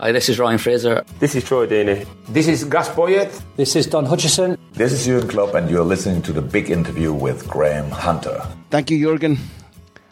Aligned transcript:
Hi, 0.00 0.12
this 0.12 0.28
is 0.28 0.38
Ryan 0.38 0.58
Fraser. 0.58 1.04
This 1.18 1.34
is 1.34 1.42
Troy 1.42 1.66
Deeney. 1.66 2.06
This 2.28 2.46
is 2.46 2.62
Gus 2.62 2.88
Poyet. 2.88 3.42
This 3.56 3.74
is 3.74 3.84
Don 3.84 4.04
Hutchison. 4.04 4.56
This 4.74 4.92
is 4.92 5.04
Jurgen 5.04 5.28
Klopp, 5.28 5.54
and 5.54 5.68
you're 5.68 5.82
listening 5.82 6.22
to 6.22 6.32
the 6.32 6.40
big 6.40 6.70
interview 6.70 7.12
with 7.12 7.48
Graham 7.48 7.90
Hunter. 7.90 8.46
Thank 8.70 8.92
you, 8.92 9.04
Jurgen. 9.04 9.38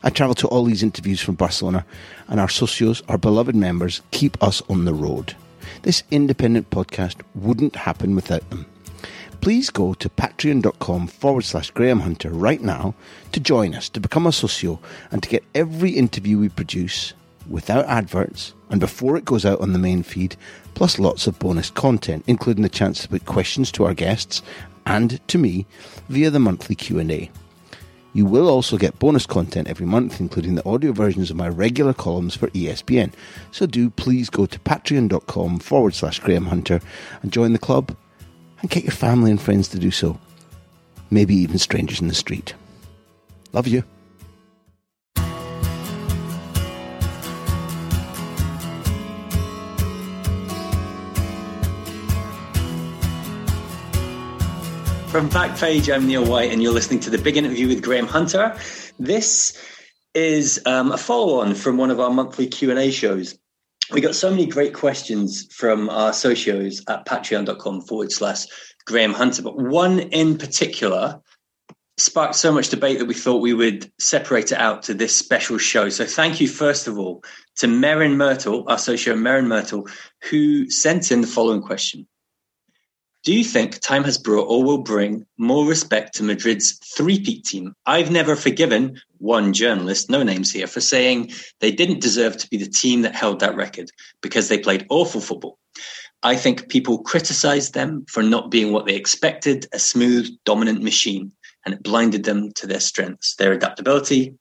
I 0.02 0.10
travel 0.10 0.34
to 0.34 0.48
all 0.48 0.64
these 0.64 0.82
interviews 0.82 1.20
from 1.20 1.36
Barcelona, 1.36 1.86
and 2.26 2.40
our 2.40 2.48
socios, 2.48 3.00
our 3.09 3.16
beloved 3.16 3.54
members, 3.54 4.02
keep 4.10 4.42
us 4.42 4.60
on 4.68 4.86
the 4.86 4.92
road. 4.92 5.36
This 5.82 6.02
independent 6.10 6.70
podcast 6.70 7.23
wouldn't 7.37 7.76
happen 7.76 8.16
without 8.16 8.51
them. 8.51 8.66
Please 9.40 9.70
go 9.70 9.95
to 9.95 10.09
patreon.com 10.09 11.07
forward 11.07 11.45
slash 11.45 11.70
Graham 11.70 12.01
Hunter 12.01 12.30
right 12.30 12.60
now 12.60 12.96
to 13.30 13.38
join 13.38 13.73
us, 13.73 13.88
to 13.90 14.01
become 14.01 14.26
a 14.26 14.32
socio, 14.32 14.80
and 15.12 15.23
to 15.23 15.29
get 15.29 15.45
every 15.54 15.92
interview 15.92 16.40
we 16.40 16.48
produce 16.48 17.12
without 17.48 17.86
adverts 17.86 18.54
and 18.70 18.80
before 18.80 19.16
it 19.16 19.24
goes 19.24 19.44
out 19.44 19.60
on 19.60 19.72
the 19.72 19.78
main 19.78 20.02
feed, 20.02 20.36
plus 20.74 20.98
lots 20.98 21.26
of 21.26 21.38
bonus 21.38 21.70
content, 21.70 22.24
including 22.26 22.62
the 22.62 22.68
chance 22.68 23.02
to 23.02 23.08
put 23.08 23.24
questions 23.26 23.70
to 23.72 23.84
our 23.84 23.94
guests 23.94 24.42
and 24.86 25.20
to 25.28 25.38
me 25.38 25.66
via 26.08 26.30
the 26.30 26.38
monthly 26.38 26.74
Q&A. 26.74 27.30
You 28.12 28.24
will 28.24 28.48
also 28.48 28.78
get 28.78 28.98
bonus 28.98 29.26
content 29.26 29.68
every 29.68 29.84
month, 29.84 30.20
including 30.20 30.54
the 30.54 30.66
audio 30.66 30.92
versions 30.92 31.30
of 31.30 31.36
my 31.36 31.48
regular 31.48 31.92
columns 31.92 32.34
for 32.34 32.48
ESPN. 32.48 33.12
So 33.52 33.66
do 33.66 33.90
please 33.90 34.30
go 34.30 34.46
to 34.46 34.58
patreon.com 34.60 35.58
forward 35.58 35.94
slash 35.94 36.20
Graham 36.20 36.46
Hunter 36.46 36.80
and 37.20 37.30
join 37.30 37.52
the 37.52 37.58
club 37.58 37.94
and 38.62 38.70
get 38.70 38.84
your 38.84 38.92
family 38.92 39.30
and 39.30 39.40
friends 39.40 39.68
to 39.68 39.78
do 39.78 39.90
so. 39.90 40.18
Maybe 41.10 41.34
even 41.34 41.58
strangers 41.58 42.00
in 42.00 42.08
the 42.08 42.14
street. 42.14 42.54
Love 43.52 43.68
you. 43.68 43.84
From 55.09 55.30
Backpage, 55.30 55.95
I'm 55.95 56.07
Neil 56.07 56.26
White, 56.26 56.52
and 56.52 56.62
you're 56.62 56.73
listening 56.73 57.01
to 57.01 57.10
the 57.10 57.16
big 57.16 57.37
interview 57.37 57.68
with 57.68 57.82
Graham 57.82 58.07
Hunter. 58.07 58.54
This 58.99 59.57
is 60.15 60.60
um, 60.66 60.93
a 60.93 60.98
follow-on 60.98 61.54
from 61.54 61.79
one 61.79 61.90
of 61.90 62.01
our 62.01 62.10
monthly 62.10 62.48
Q 62.48 62.71
and 62.71 62.79
A 62.79 62.90
shows. 62.90 63.38
We 63.93 64.00
got 64.00 64.15
so 64.15 64.31
many 64.31 64.47
great 64.47 64.75
questions 64.75 65.47
from 65.54 65.88
our 65.88 66.10
socios 66.10 66.82
at 66.88 67.06
patreon.com 67.06 67.82
forward 67.82 68.12
slash 68.12 68.47
Graham 68.84 69.15
Hunter, 69.15 69.43
but 69.43 69.56
one 69.56 70.00
in 70.00 70.36
particular 70.36 71.20
sparked 71.97 72.34
so 72.34 72.53
much 72.53 72.69
debate 72.69 72.98
that 72.98 73.06
we 73.06 73.14
thought 73.14 73.41
we 73.41 73.54
would 73.54 73.91
separate 73.98 74.53
it 74.53 74.59
out 74.59 74.82
to 74.82 74.92
this 74.92 75.16
special 75.16 75.56
show. 75.56 75.88
So 75.88 76.04
thank 76.04 76.41
you, 76.41 76.48
first 76.48 76.88
of 76.88 76.98
all, 76.98 77.22
to 77.56 77.69
Merin 77.69 78.16
Myrtle, 78.16 78.64
our 78.69 78.76
socio 78.76 79.14
Merin 79.14 79.47
Myrtle, 79.47 79.88
who 80.30 80.69
sent 80.69 81.10
in 81.10 81.22
the 81.22 81.26
following 81.26 81.62
question. 81.62 82.06
Do 83.26 83.34
you 83.34 83.42
think 83.42 83.81
time 83.81 84.04
has 84.04 84.19
brought 84.19 84.47
or 84.47 84.62
will 84.62 84.78
bring 84.78 85.26
more 85.37 85.66
respect 85.66 86.14
to 86.14 86.22
Madrid's 86.22 86.78
three-peat 86.94 87.44
team? 87.44 87.75
I've 87.84 88.12
never 88.12 88.37
forgiven 88.37 89.00
one 89.19 89.53
journalist, 89.53 90.09
no 90.09 90.22
names 90.22 90.53
here, 90.53 90.69
for 90.69 90.81
saying 90.81 91.32
they 91.59 91.72
didn't 91.72 92.00
deserve 92.00 92.36
to 92.36 92.48
be 92.48 92.56
the 92.56 92.70
team 92.70 93.03
that 93.03 93.16
held 93.16 93.41
that 93.41 93.56
record 93.56 93.91
because 94.20 94.47
they 94.47 94.59
played 94.59 94.86
awful 94.91 95.20
football. 95.20 95.59
I 96.22 96.36
think 96.36 96.69
people 96.69 97.03
criticized 97.03 97.75
them 97.75 98.06
for 98.09 98.22
not 98.22 98.53
being 98.53 98.72
what 98.72 98.86
they 98.86 98.94
expected, 98.94 99.66
a 99.72 99.81
smooth, 99.81 100.31
dominant 100.44 100.84
machine, 100.84 101.32
and 101.65 101.75
it 101.75 101.82
blinded 101.82 102.22
them 102.22 102.53
to 102.53 102.69
their 102.69 102.78
strengths, 102.78 103.34
their 103.34 103.53
adaptability, 103.53 104.36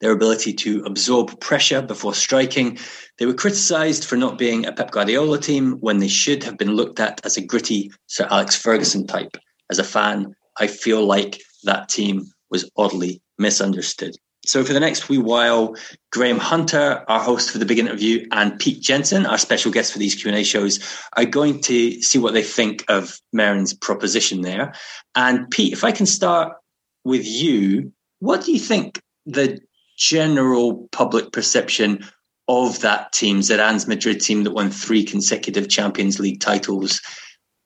their 0.00 0.12
ability 0.12 0.52
to 0.54 0.82
absorb 0.84 1.38
pressure 1.40 1.82
before 1.82 2.14
striking. 2.14 2.78
They 3.18 3.26
were 3.26 3.34
criticised 3.34 4.04
for 4.04 4.16
not 4.16 4.38
being 4.38 4.66
a 4.66 4.72
Pep 4.72 4.90
Guardiola 4.90 5.38
team 5.38 5.72
when 5.80 5.98
they 5.98 6.08
should 6.08 6.42
have 6.44 6.58
been 6.58 6.72
looked 6.72 7.00
at 7.00 7.24
as 7.24 7.36
a 7.36 7.44
gritty 7.44 7.92
Sir 8.06 8.26
Alex 8.30 8.56
Ferguson 8.56 9.06
type. 9.06 9.36
As 9.70 9.78
a 9.78 9.84
fan, 9.84 10.34
I 10.58 10.66
feel 10.66 11.04
like 11.04 11.40
that 11.64 11.88
team 11.88 12.26
was 12.50 12.70
oddly 12.76 13.22
misunderstood. 13.38 14.16
So 14.46 14.64
for 14.64 14.72
the 14.72 14.80
next 14.80 15.08
wee 15.08 15.18
while, 15.18 15.76
Graham 16.12 16.38
Hunter, 16.38 17.04
our 17.08 17.20
host 17.20 17.50
for 17.50 17.58
the 17.58 17.66
big 17.66 17.78
interview, 17.78 18.26
and 18.32 18.58
Pete 18.58 18.80
Jenson, 18.80 19.26
our 19.26 19.36
special 19.36 19.70
guest 19.70 19.92
for 19.92 19.98
these 19.98 20.14
Q&A 20.14 20.44
shows, 20.44 20.80
are 21.16 21.26
going 21.26 21.60
to 21.62 22.00
see 22.00 22.18
what 22.18 22.32
they 22.32 22.42
think 22.42 22.84
of 22.88 23.20
Merin's 23.34 23.74
proposition 23.74 24.40
there. 24.40 24.72
And 25.14 25.50
Pete, 25.50 25.74
if 25.74 25.84
I 25.84 25.92
can 25.92 26.06
start 26.06 26.56
with 27.04 27.26
you, 27.26 27.92
what 28.20 28.44
do 28.44 28.52
you 28.52 28.58
think 28.58 29.02
the 29.26 29.60
general 30.00 30.88
public 30.90 31.30
perception 31.30 32.04
of 32.48 32.80
that 32.80 33.12
team, 33.12 33.40
Zidane's 33.40 33.86
Madrid 33.86 34.20
team 34.20 34.42
that 34.42 34.50
won 34.50 34.70
three 34.70 35.04
consecutive 35.04 35.68
Champions 35.68 36.18
League 36.18 36.40
titles, 36.40 37.00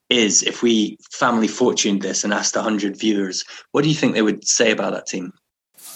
is 0.09 0.43
if 0.43 0.61
we 0.61 0.97
family 1.11 1.47
fortuned 1.47 2.03
this 2.03 2.23
and 2.23 2.33
asked 2.33 2.55
100 2.55 2.99
viewers, 2.99 3.43
what 3.71 3.83
do 3.83 3.89
you 3.89 3.95
think 3.95 4.13
they 4.13 4.21
would 4.21 4.47
say 4.47 4.69
about 4.71 4.93
that 4.93 5.07
team? 5.07 5.33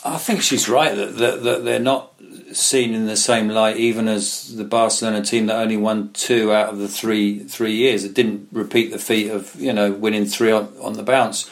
I 0.03 0.17
think 0.17 0.41
she's 0.41 0.69
right 0.69 0.95
that, 0.95 1.17
that, 1.17 1.43
that 1.43 1.65
they're 1.65 1.79
not 1.79 2.13
seen 2.53 2.93
in 2.93 3.05
the 3.05 3.17
same 3.17 3.49
light, 3.49 3.77
even 3.77 4.07
as 4.07 4.55
the 4.55 4.63
Barcelona 4.63 5.23
team 5.23 5.47
that 5.47 5.57
only 5.57 5.77
won 5.77 6.11
two 6.13 6.53
out 6.53 6.69
of 6.69 6.79
the 6.79 6.87
three 6.87 7.39
three 7.39 7.75
years. 7.75 8.03
It 8.03 8.13
didn't 8.13 8.47
repeat 8.51 8.91
the 8.91 8.99
feat 8.99 9.29
of 9.29 9.53
you 9.59 9.73
know 9.73 9.91
winning 9.91 10.25
three 10.25 10.51
on, 10.51 10.73
on 10.81 10.93
the 10.93 11.03
bounce. 11.03 11.49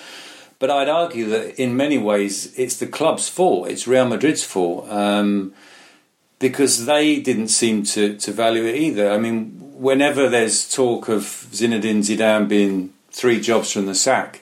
But 0.59 0.72
I'd 0.72 0.90
argue 0.90 1.28
that 1.29 1.62
in 1.62 1.78
many 1.78 1.97
ways 1.97 2.53
it's 2.57 2.78
the 2.78 2.88
club's 2.88 3.29
fault. 3.29 3.69
It's 3.69 3.88
Real 3.88 4.07
Madrid's 4.07 4.44
fault 4.44 4.90
um, 4.90 5.53
because 6.40 6.85
they 6.85 7.19
didn't 7.19 7.50
seem 7.50 7.84
to, 7.84 8.18
to 8.18 8.31
value 8.31 8.66
it 8.66 8.75
either. 8.75 9.12
I 9.12 9.17
mean, 9.19 9.51
whenever 9.59 10.28
there's 10.29 10.72
talk 10.73 11.09
of 11.09 11.22
Zinedine 11.22 12.00
Zidane 12.00 12.47
being 12.47 12.94
three 13.12 13.40
jobs 13.40 13.72
from 13.72 13.85
the 13.85 13.96
sack, 13.96 14.41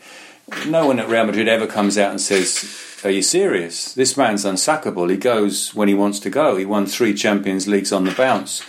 no 0.67 0.87
one 0.87 0.99
at 0.99 1.09
Real 1.09 1.25
Madrid 1.25 1.47
ever 1.47 1.67
comes 1.67 1.97
out 1.97 2.11
and 2.11 2.21
says, 2.21 2.63
"Are 3.03 3.09
you 3.09 3.21
serious? 3.21 3.93
This 3.93 4.15
man's 4.15 4.45
unsackable. 4.45 5.09
He 5.09 5.17
goes 5.17 5.73
when 5.75 5.87
he 5.87 5.93
wants 5.93 6.19
to 6.21 6.29
go. 6.29 6.55
He 6.55 6.65
won 6.65 6.85
three 6.85 7.13
Champions 7.13 7.67
Leagues 7.67 7.91
on 7.91 8.05
the 8.05 8.11
bounce." 8.11 8.61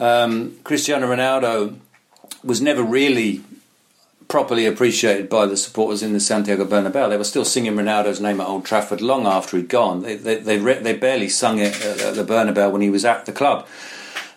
Um, 0.00 0.56
Cristiano 0.64 1.08
Ronaldo 1.08 1.76
was 2.44 2.60
never 2.60 2.82
really 2.82 3.42
properly 4.28 4.66
appreciated 4.66 5.28
by 5.28 5.46
the 5.46 5.56
supporters 5.56 6.02
in 6.02 6.12
the 6.12 6.20
Santiago 6.20 6.66
Bernabeu. 6.66 7.08
They 7.08 7.16
were 7.16 7.24
still 7.24 7.46
singing 7.46 7.74
Ronaldo's 7.74 8.20
name 8.20 8.40
at 8.40 8.46
Old 8.46 8.64
Trafford 8.64 9.00
long 9.00 9.26
after 9.26 9.56
he'd 9.56 9.68
gone. 9.68 10.02
They 10.02 10.16
they 10.16 10.36
they, 10.36 10.58
they 10.58 10.94
barely 10.94 11.28
sung 11.28 11.58
it 11.58 11.74
at 11.82 12.14
the 12.14 12.24
Bernabeu 12.24 12.70
when 12.70 12.82
he 12.82 12.90
was 12.90 13.04
at 13.04 13.26
the 13.26 13.32
club. 13.32 13.66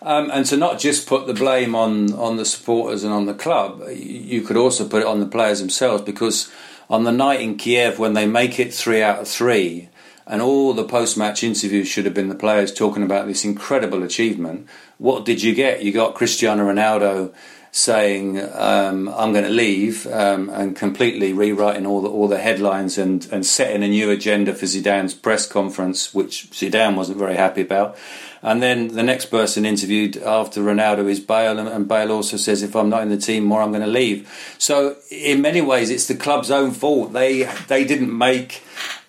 Um, 0.00 0.30
and 0.32 0.44
to 0.46 0.56
not 0.56 0.80
just 0.80 1.06
put 1.06 1.26
the 1.26 1.34
blame 1.34 1.74
on 1.74 2.12
on 2.14 2.36
the 2.36 2.44
supporters 2.44 3.04
and 3.04 3.12
on 3.12 3.26
the 3.26 3.34
club, 3.34 3.82
you 3.92 4.40
could 4.40 4.56
also 4.56 4.88
put 4.88 5.02
it 5.02 5.06
on 5.06 5.20
the 5.20 5.26
players 5.26 5.60
themselves 5.60 6.02
because 6.02 6.50
on 6.90 7.04
the 7.04 7.12
night 7.12 7.40
in 7.40 7.56
Kiev 7.56 7.98
when 7.98 8.14
they 8.14 8.26
make 8.26 8.58
it 8.58 8.74
three 8.74 9.02
out 9.02 9.20
of 9.20 9.28
three. 9.28 9.88
And 10.24 10.40
all 10.40 10.72
the 10.72 10.84
post 10.84 11.18
match 11.18 11.42
interviews 11.42 11.88
should 11.88 12.04
have 12.04 12.14
been 12.14 12.28
the 12.28 12.34
players 12.36 12.72
talking 12.72 13.02
about 13.02 13.26
this 13.26 13.44
incredible 13.44 14.04
achievement. 14.04 14.68
What 14.98 15.24
did 15.24 15.42
you 15.42 15.52
get? 15.52 15.82
You 15.82 15.92
got 15.92 16.14
Cristiano 16.14 16.64
Ronaldo 16.64 17.34
saying 17.74 18.38
um, 18.52 19.08
I'm 19.08 19.32
going 19.32 19.44
to 19.44 19.50
leave 19.50 20.06
um, 20.08 20.50
and 20.50 20.76
completely 20.76 21.32
rewriting 21.32 21.86
all 21.86 22.02
the 22.02 22.08
all 22.08 22.28
the 22.28 22.38
headlines 22.38 22.98
and 22.98 23.26
and 23.32 23.44
setting 23.44 23.82
a 23.82 23.88
new 23.88 24.10
agenda 24.10 24.54
for 24.54 24.66
Zidane's 24.66 25.14
press 25.14 25.46
conference, 25.46 26.14
which 26.14 26.50
Zidane 26.50 26.94
wasn't 26.96 27.18
very 27.18 27.34
happy 27.34 27.62
about. 27.62 27.96
And 28.42 28.62
then 28.62 28.88
the 28.88 29.02
next 29.02 29.26
person 29.26 29.64
interviewed 29.64 30.16
after 30.18 30.60
Ronaldo 30.60 31.08
is 31.08 31.20
Bale, 31.20 31.58
and 31.58 31.88
Bale 31.88 32.12
also 32.12 32.36
says, 32.36 32.62
"If 32.62 32.76
I'm 32.76 32.90
not 32.90 33.02
in 33.02 33.08
the 33.08 33.16
team 33.16 33.44
more, 33.44 33.62
I'm 33.62 33.70
going 33.70 33.82
to 33.82 33.86
leave." 33.86 34.28
So 34.58 34.96
in 35.10 35.40
many 35.40 35.62
ways, 35.62 35.88
it's 35.88 36.06
the 36.06 36.14
club's 36.14 36.50
own 36.50 36.72
fault. 36.72 37.14
They 37.14 37.44
they 37.68 37.84
didn't 37.84 38.16
make 38.16 38.62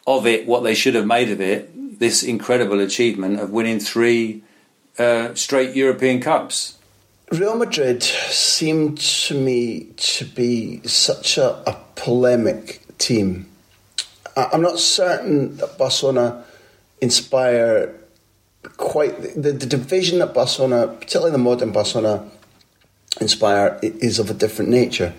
of 0.07 0.25
it 0.25 0.47
what 0.47 0.63
they 0.63 0.73
should 0.73 0.95
have 0.95 1.05
made 1.05 1.29
of 1.29 1.41
it. 1.41 1.99
This 1.99 2.23
incredible 2.23 2.79
achievement 2.79 3.41
of 3.41 3.51
winning 3.51 3.79
three 3.79 4.43
uh, 4.97 5.33
straight 5.35 5.75
European 5.75 6.21
Cups. 6.21 6.77
Real 7.33 7.55
Madrid 7.55 8.03
seemed 8.03 8.99
to 8.99 9.33
me 9.33 9.87
to 9.97 10.23
be 10.23 10.87
such 10.87 11.39
a, 11.39 11.67
a 11.67 11.75
polemic 11.95 12.85
team. 12.99 13.47
I'm 14.37 14.61
not 14.61 14.77
certain 14.77 15.57
that 15.57 15.79
Barcelona 15.79 16.45
inspire 17.01 17.95
quite 18.77 19.19
the, 19.33 19.51
the 19.51 19.65
division 19.65 20.19
that 20.19 20.35
Barcelona, 20.35 20.87
particularly 20.89 21.31
the 21.31 21.39
modern 21.39 21.71
Barcelona, 21.71 22.29
inspire 23.19 23.79
is 23.81 24.19
of 24.19 24.29
a 24.29 24.35
different 24.35 24.69
nature. 24.69 25.11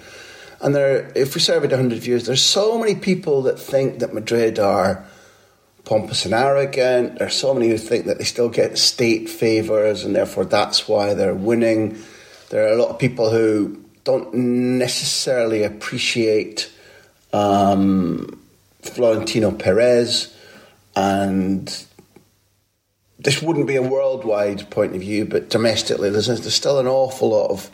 And 0.60 0.72
there, 0.72 1.10
if 1.16 1.34
we 1.34 1.40
surveyed 1.40 1.72
100 1.72 2.06
years, 2.06 2.26
there's 2.26 2.44
so 2.44 2.78
many 2.78 2.94
people 2.94 3.42
that 3.42 3.58
think 3.58 3.98
that 3.98 4.14
Madrid 4.14 4.60
are 4.60 5.04
pompous 5.84 6.24
and 6.24 6.34
arrogant. 6.34 7.18
There's 7.18 7.34
so 7.34 7.54
many 7.54 7.68
who 7.68 7.78
think 7.78 8.06
that 8.06 8.18
they 8.18 8.24
still 8.24 8.48
get 8.48 8.78
state 8.78 9.28
favours 9.28 10.04
and 10.04 10.16
therefore 10.16 10.44
that's 10.44 10.88
why 10.88 11.14
they're 11.14 11.34
winning. 11.34 12.02
There 12.50 12.66
are 12.66 12.72
a 12.72 12.76
lot 12.76 12.90
of 12.90 12.98
people 12.98 13.30
who 13.30 13.82
don't 14.04 14.34
necessarily 14.34 15.62
appreciate 15.62 16.70
um, 17.32 18.40
Florentino 18.82 19.50
Perez 19.50 20.34
and 20.96 21.86
this 23.18 23.42
wouldn't 23.42 23.66
be 23.66 23.76
a 23.76 23.82
worldwide 23.82 24.70
point 24.70 24.94
of 24.94 25.00
view, 25.00 25.24
but 25.24 25.48
domestically, 25.48 26.10
there's, 26.10 26.26
there's 26.26 26.54
still 26.54 26.78
an 26.78 26.86
awful 26.86 27.30
lot 27.30 27.50
of 27.50 27.70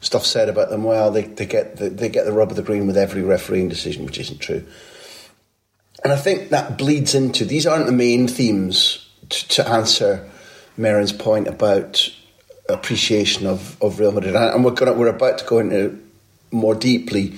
stuff 0.00 0.24
said 0.24 0.48
about 0.48 0.70
them. 0.70 0.84
Well, 0.84 1.10
they, 1.10 1.22
they 1.22 1.46
get 1.46 1.76
the, 1.76 1.90
they 1.90 2.08
get 2.08 2.24
the 2.24 2.32
rub 2.32 2.50
of 2.50 2.56
the 2.56 2.62
green 2.62 2.86
with 2.86 2.96
every 2.96 3.22
refereeing 3.22 3.68
decision, 3.68 4.06
which 4.06 4.18
isn't 4.18 4.38
true. 4.38 4.64
And 6.04 6.12
I 6.12 6.16
think 6.16 6.50
that 6.50 6.76
bleeds 6.76 7.14
into 7.14 7.46
these 7.46 7.66
aren't 7.66 7.86
the 7.86 7.92
main 7.92 8.28
themes 8.28 9.08
to, 9.30 9.48
to 9.48 9.68
answer 9.68 10.30
Marin's 10.76 11.14
point 11.14 11.48
about 11.48 12.10
appreciation 12.68 13.46
of, 13.46 13.82
of 13.82 13.98
Real 13.98 14.12
Madrid, 14.12 14.36
and 14.36 14.64
we're 14.64 14.72
gonna 14.72 14.92
we're 14.92 15.08
about 15.08 15.38
to 15.38 15.46
go 15.46 15.58
into 15.58 15.98
more 16.50 16.74
deeply 16.74 17.34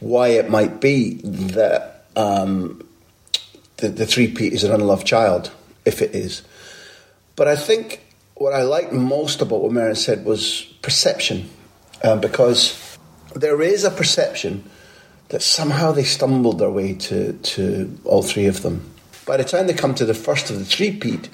why 0.00 0.28
it 0.28 0.50
might 0.50 0.80
be 0.80 1.14
that 1.22 2.04
um, 2.16 2.84
the 3.76 3.88
the 3.88 4.06
three-peat 4.06 4.52
is 4.52 4.64
an 4.64 4.72
unloved 4.72 5.06
child, 5.06 5.52
if 5.84 6.02
it 6.02 6.14
is. 6.14 6.42
But 7.36 7.46
I 7.46 7.54
think 7.54 8.04
what 8.34 8.54
I 8.54 8.62
liked 8.62 8.92
most 8.92 9.40
about 9.40 9.62
what 9.62 9.72
Marin 9.72 9.94
said 9.94 10.24
was 10.24 10.62
perception, 10.82 11.48
um, 12.02 12.20
because 12.20 12.98
there 13.36 13.62
is 13.62 13.84
a 13.84 13.90
perception 13.90 14.68
that 15.30 15.42
somehow 15.42 15.92
they 15.92 16.04
stumbled 16.04 16.58
their 16.58 16.70
way 16.70 16.94
to, 16.94 17.32
to 17.32 17.98
all 18.04 18.22
three 18.22 18.46
of 18.46 18.62
them. 18.62 18.88
By 19.26 19.36
the 19.36 19.44
time 19.44 19.66
they 19.66 19.74
come 19.74 19.94
to 19.94 20.04
the 20.04 20.14
first 20.14 20.50
of 20.50 20.58
the 20.58 20.64
three-peat, 20.64 21.28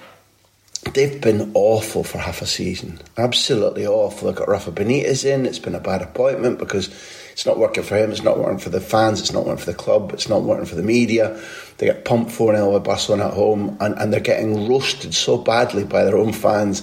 they've 0.93 1.21
been 1.21 1.51
awful 1.55 2.05
for 2.05 2.19
half 2.19 2.43
a 2.43 2.47
season. 2.47 3.01
Absolutely 3.17 3.87
awful. 3.87 4.29
They've 4.29 4.37
got 4.37 4.49
Rafa 4.49 4.71
Benitez 4.71 5.25
in. 5.25 5.47
It's 5.47 5.59
been 5.59 5.75
a 5.75 5.81
bad 5.81 6.03
appointment 6.03 6.59
because 6.59 6.89
it's 7.33 7.47
not 7.47 7.59
working 7.59 7.85
for 7.85 7.97
him, 7.97 8.11
it's 8.13 8.23
not 8.23 8.39
working 8.39 8.59
for 8.59 8.71
the 8.71 8.81
fans, 8.81 9.21
it's 9.21 9.33
not 9.33 9.45
working 9.45 9.65
for 9.65 9.71
the 9.71 9.77
club, 9.77 10.13
it's 10.13 10.29
not 10.29 10.43
working 10.43 10.67
for 10.67 10.75
the 10.75 10.83
media. 10.83 11.39
They 11.79 11.87
get 11.87 12.05
pumped 12.05 12.33
4 12.33 12.55
0 12.55 12.73
by 12.73 12.79
Barcelona 12.79 13.27
at 13.27 13.35
home 13.35 13.77
and, 13.81 13.95
and 13.99 14.13
they're 14.13 14.21
getting 14.21 14.69
roasted 14.69 15.15
so 15.15 15.37
badly 15.37 15.85
by 15.85 16.05
their 16.05 16.17
own 16.17 16.33
fans 16.33 16.83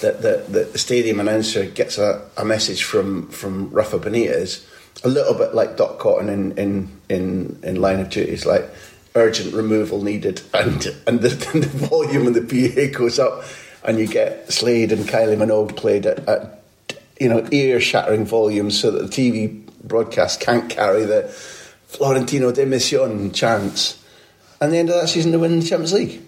that 0.00 0.20
the, 0.22 0.44
the, 0.48 0.64
the 0.64 0.78
stadium 0.78 1.20
announcer 1.20 1.64
gets 1.64 1.96
a, 1.98 2.26
a 2.36 2.44
message 2.44 2.84
from, 2.84 3.28
from 3.28 3.70
Rafa 3.70 3.98
Benitez, 3.98 4.64
a 5.02 5.08
little 5.08 5.34
bit 5.34 5.54
like 5.54 5.76
Dot 5.76 5.98
Cottan 5.98 6.28
in, 6.28 6.56
in, 6.58 7.00
in, 7.08 7.58
in 7.62 7.80
Line 7.80 8.00
of 8.00 8.10
Duty. 8.10 8.30
It's 8.30 8.46
like 8.46 8.64
urgent 9.14 9.54
removal 9.54 10.02
needed, 10.02 10.42
and, 10.54 10.86
and, 11.06 11.20
the, 11.20 11.50
and 11.52 11.62
the 11.64 11.86
volume 11.88 12.26
of 12.26 12.34
the 12.34 12.42
PA 12.42 12.96
goes 12.96 13.18
up, 13.18 13.44
and 13.84 13.98
you 13.98 14.06
get 14.06 14.52
Slade 14.52 14.92
and 14.92 15.04
Kylie 15.04 15.36
Minogue 15.36 15.76
played 15.76 16.06
at, 16.06 16.26
at 16.28 16.62
you 17.20 17.28
know 17.28 17.46
ear 17.50 17.80
shattering 17.80 18.24
volumes 18.24 18.78
so 18.78 18.90
that 18.90 19.10
the 19.10 19.30
TV 19.30 19.64
broadcast 19.82 20.40
can't 20.40 20.68
carry 20.70 21.04
the 21.04 21.28
Florentino 21.86 22.50
dimisión 22.50 23.32
chants. 23.34 24.02
And 24.60 24.72
the 24.72 24.78
end 24.78 24.88
of 24.88 25.00
that 25.00 25.08
season, 25.08 25.30
they 25.30 25.36
win 25.36 25.60
the 25.60 25.66
Champions 25.66 25.92
League. 25.92 26.22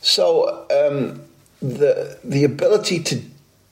So 0.00 0.66
um, 0.70 1.22
the 1.60 2.18
the 2.24 2.44
ability 2.44 3.02
to, 3.04 3.20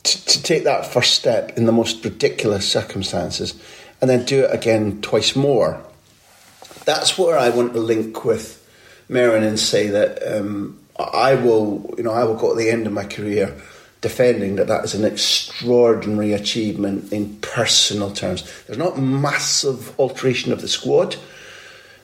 to, 0.05 0.25
to 0.27 0.43
take 0.43 0.65
that 0.65 0.87
first 0.87 1.15
step 1.15 1.57
in 1.57 1.67
the 1.67 1.73
most 1.73 2.05
ridiculous 2.05 2.71
circumstances, 2.71 3.61
and 4.01 4.09
then 4.09 4.25
do 4.25 4.45
it 4.45 4.55
again 4.55 5.01
twice 5.03 5.37
more. 5.37 5.83
That's 6.85 7.19
where 7.19 7.39
I 7.39 7.51
want 7.51 7.75
to 7.75 7.81
link 7.81 8.25
with 8.25 8.57
Marin 9.09 9.45
and 9.45 9.59
say 9.59 9.89
that 9.89 10.37
um, 10.37 10.79
I 10.99 11.35
will, 11.35 11.95
you 11.97 12.05
know, 12.05 12.13
I 12.13 12.25
will 12.25 12.37
go 12.37 12.51
to 12.51 12.59
the 12.59 12.71
end 12.71 12.87
of 12.87 12.93
my 12.93 13.05
career 13.05 13.61
defending 14.01 14.57
that 14.57 14.69
that 14.69 14.85
is 14.85 14.95
an 14.95 15.05
extraordinary 15.05 16.33
achievement 16.33 17.13
in 17.13 17.37
personal 17.37 18.11
terms. 18.11 18.51
There's 18.67 18.79
not 18.79 18.99
massive 18.99 19.99
alteration 20.01 20.53
of 20.53 20.63
the 20.63 20.69
squad. 20.69 21.17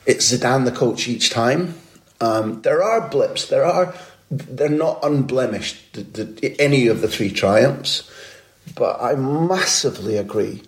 It's 0.05 0.31
Zidane 0.31 0.65
the 0.65 0.71
coach 0.71 1.07
each 1.07 1.31
time. 1.31 1.75
Um, 2.21 2.61
there 2.61 2.83
are 2.83 3.09
blips. 3.09 3.47
There 3.47 3.65
are. 3.65 3.93
They're 4.29 4.69
not 4.69 4.99
unblemished. 5.03 5.93
The, 5.93 6.23
the, 6.23 6.61
any 6.61 6.87
of 6.87 7.01
the 7.01 7.07
three 7.07 7.31
triumphs, 7.31 8.09
but 8.75 9.01
I 9.01 9.15
massively 9.15 10.17
agree 10.17 10.63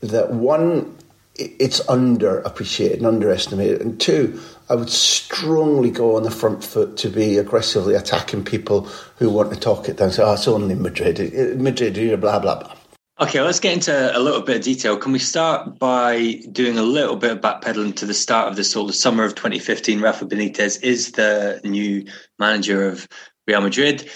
that 0.00 0.32
one, 0.32 0.96
it's 1.34 1.80
underappreciated 1.86 2.98
and 2.98 3.06
underestimated, 3.06 3.80
and 3.80 4.00
two, 4.00 4.40
I 4.68 4.74
would 4.74 4.90
strongly 4.90 5.90
go 5.90 6.16
on 6.16 6.22
the 6.22 6.30
front 6.30 6.64
foot 6.64 6.96
to 6.98 7.08
be 7.08 7.38
aggressively 7.38 7.94
attacking 7.94 8.44
people 8.44 8.82
who 9.16 9.30
want 9.30 9.52
to 9.52 9.58
talk 9.58 9.88
it 9.88 9.96
down. 9.96 10.10
Say, 10.12 10.22
oh, 10.22 10.34
it's 10.34 10.46
only 10.46 10.74
Madrid, 10.74 11.60
Madrid, 11.60 12.20
blah, 12.20 12.38
blah, 12.38 12.60
blah. 12.60 12.76
Okay, 13.20 13.42
let's 13.42 13.60
get 13.60 13.74
into 13.74 14.16
a 14.16 14.18
little 14.18 14.40
bit 14.40 14.56
of 14.56 14.62
detail. 14.62 14.96
Can 14.96 15.12
we 15.12 15.18
start 15.18 15.78
by 15.78 16.40
doing 16.52 16.78
a 16.78 16.82
little 16.82 17.16
bit 17.16 17.32
of 17.32 17.40
backpedaling 17.40 17.94
to 17.96 18.06
the 18.06 18.14
start 18.14 18.48
of 18.48 18.56
the 18.56 18.64
sort 18.64 18.88
of 18.88 18.94
summer 18.94 19.24
of 19.24 19.34
2015? 19.34 20.00
Rafa 20.00 20.24
Benitez 20.24 20.82
is 20.82 21.12
the 21.12 21.60
new 21.62 22.06
manager 22.38 22.88
of 22.88 23.06
Real 23.46 23.60
Madrid. 23.60 24.10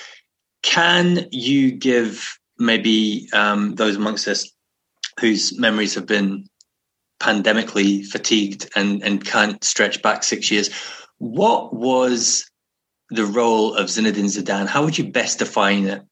Can 0.62 1.26
you 1.30 1.72
give 1.72 2.38
maybe 2.58 3.28
um, 3.34 3.74
those 3.74 3.96
amongst 3.96 4.26
us 4.26 4.50
whose 5.20 5.58
memories 5.58 5.94
have 5.94 6.06
been 6.06 6.48
pandemically 7.20 8.04
fatigued 8.06 8.70
and, 8.76 9.02
and 9.02 9.24
can't 9.24 9.62
stretch 9.64 10.02
back 10.02 10.22
six 10.22 10.50
years. 10.50 10.70
What 11.18 11.74
was 11.74 12.50
the 13.10 13.24
role 13.24 13.74
of 13.74 13.86
Zinedine 13.86 14.24
Zidane? 14.24 14.66
How 14.66 14.84
would 14.84 14.98
you 14.98 15.10
best 15.10 15.38
define 15.38 15.86
it 15.86 16.02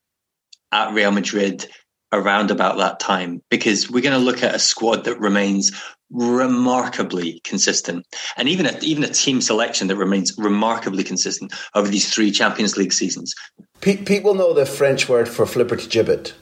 at 0.70 0.94
Real 0.94 1.10
Madrid 1.10 1.66
around 2.12 2.50
about 2.50 2.78
that 2.78 3.00
time? 3.00 3.42
Because 3.50 3.90
we're 3.90 4.02
going 4.02 4.18
to 4.18 4.24
look 4.24 4.42
at 4.42 4.54
a 4.54 4.58
squad 4.58 5.04
that 5.04 5.18
remains 5.18 5.72
remarkably 6.10 7.40
consistent, 7.42 8.06
and 8.36 8.46
even 8.46 8.66
a, 8.66 8.78
even 8.80 9.02
a 9.02 9.08
team 9.08 9.40
selection 9.40 9.88
that 9.88 9.96
remains 9.96 10.36
remarkably 10.36 11.02
consistent 11.02 11.52
over 11.74 11.88
these 11.88 12.12
three 12.12 12.30
Champions 12.30 12.76
League 12.76 12.92
seasons. 12.92 13.34
People 13.80 14.34
know 14.34 14.52
the 14.52 14.66
French 14.66 15.08
word 15.08 15.28
for 15.28 15.46
flipper 15.46 15.76
to 15.76 15.88
gibbet. 15.88 16.34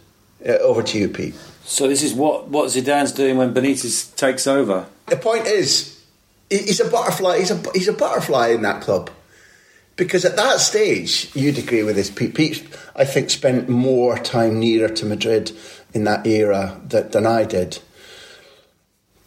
Uh, 0.45 0.53
over 0.55 0.83
to 0.83 0.99
you, 0.99 1.09
Pete. 1.09 1.35
So 1.71 1.87
this 1.87 2.03
is 2.03 2.13
what, 2.13 2.49
what 2.49 2.67
Zidane's 2.67 3.13
doing 3.13 3.37
when 3.37 3.55
Benitez 3.55 4.17
takes 4.17 4.49
over. 4.49 4.87
The 5.07 5.17
point 5.17 5.47
is, 5.47 6.03
he's 6.51 6.81
a 6.81 6.91
butterfly. 6.91 7.39
He's 7.39 7.53
a 7.53 7.63
he's 7.73 7.87
a 7.87 7.93
butterfly 7.93 8.49
in 8.49 8.63
that 8.63 8.83
club 8.83 9.09
because 9.95 10.25
at 10.25 10.35
that 10.35 10.59
stage, 10.59 11.31
you'd 11.33 11.59
agree 11.59 11.85
with 11.85 11.95
this. 11.95 12.11
Pete, 12.11 12.35
Pete 12.35 12.67
I 12.97 13.05
think, 13.05 13.31
spent 13.31 13.69
more 13.69 14.19
time 14.19 14.59
nearer 14.59 14.89
to 14.89 15.07
Madrid 15.07 15.53
in 15.95 16.03
that 16.05 16.27
era 16.27 16.81
that, 16.89 17.13
than 17.13 17.25
I 17.25 17.45
did. 17.45 17.79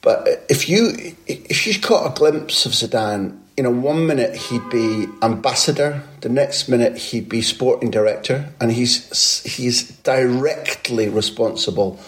But 0.02 0.28
if 0.50 0.68
you 0.68 1.16
if 1.26 1.66
you 1.66 1.80
caught 1.80 2.12
a 2.12 2.20
glimpse 2.20 2.66
of 2.66 2.74
Zidane, 2.74 3.40
you 3.56 3.64
know, 3.64 3.72
one 3.72 4.06
minute 4.06 4.36
he'd 4.36 4.70
be 4.70 5.08
ambassador, 5.22 6.04
the 6.20 6.28
next 6.28 6.68
minute 6.68 6.98
he'd 6.98 7.30
be 7.30 7.42
sporting 7.42 7.90
director, 7.90 8.50
and 8.60 8.70
he's 8.70 9.44
he's 9.46 9.92
directly 10.00 11.08
responsible 11.08 12.02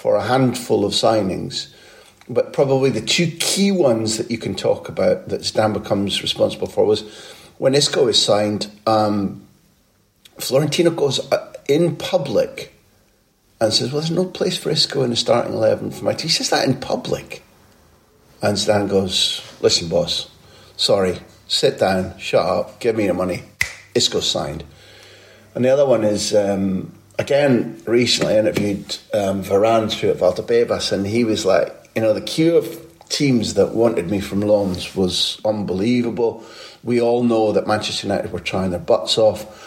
for 0.00 0.16
a 0.16 0.22
handful 0.22 0.86
of 0.86 0.92
signings. 0.92 1.70
But 2.26 2.54
probably 2.54 2.88
the 2.88 3.02
two 3.02 3.26
key 3.38 3.70
ones 3.70 4.16
that 4.16 4.30
you 4.30 4.38
can 4.38 4.54
talk 4.54 4.88
about 4.88 5.28
that 5.28 5.44
Stan 5.44 5.74
becomes 5.74 6.22
responsible 6.22 6.68
for 6.68 6.86
was 6.86 7.02
when 7.58 7.74
Isco 7.74 8.08
is 8.08 8.20
signed, 8.20 8.70
um, 8.86 9.46
Florentino 10.38 10.90
goes 10.90 11.30
uh, 11.30 11.52
in 11.68 11.96
public 11.96 12.72
and 13.60 13.74
says, 13.74 13.92
Well, 13.92 14.00
there's 14.00 14.10
no 14.10 14.24
place 14.24 14.56
for 14.56 14.70
Isco 14.70 15.02
in 15.02 15.10
the 15.10 15.16
starting 15.16 15.52
11 15.52 15.90
for 15.90 16.02
my 16.02 16.14
team. 16.14 16.28
He 16.28 16.32
says 16.32 16.48
that 16.48 16.66
in 16.66 16.80
public. 16.80 17.42
And 18.40 18.58
Stan 18.58 18.88
goes, 18.88 19.42
Listen, 19.60 19.90
boss, 19.90 20.30
sorry, 20.78 21.18
sit 21.46 21.78
down, 21.78 22.16
shut 22.18 22.46
up, 22.46 22.80
give 22.80 22.96
me 22.96 23.04
your 23.04 23.12
money. 23.12 23.42
Isco's 23.94 24.30
signed. 24.30 24.64
And 25.54 25.62
the 25.62 25.68
other 25.68 25.84
one 25.84 26.04
is 26.04 26.34
um, 26.34 26.90
again, 27.20 27.80
recently 27.86 28.34
interviewed 28.36 28.96
um, 29.12 29.44
Varane 29.44 29.92
through 29.92 30.10
at 30.10 30.16
Valdebebas, 30.16 30.90
and 30.90 31.06
he 31.06 31.24
was 31.24 31.44
like, 31.44 31.72
you 31.94 32.00
know, 32.00 32.14
the 32.14 32.20
queue 32.22 32.56
of 32.56 32.86
teams 33.10 33.54
that 33.54 33.74
wanted 33.74 34.10
me 34.10 34.20
from 34.20 34.40
Lens 34.40 34.96
was 34.96 35.38
unbelievable. 35.44 36.42
We 36.82 37.00
all 37.00 37.22
know 37.22 37.52
that 37.52 37.66
Manchester 37.66 38.06
United 38.06 38.32
were 38.32 38.40
trying 38.40 38.70
their 38.70 38.80
butts 38.80 39.18
off. 39.18 39.66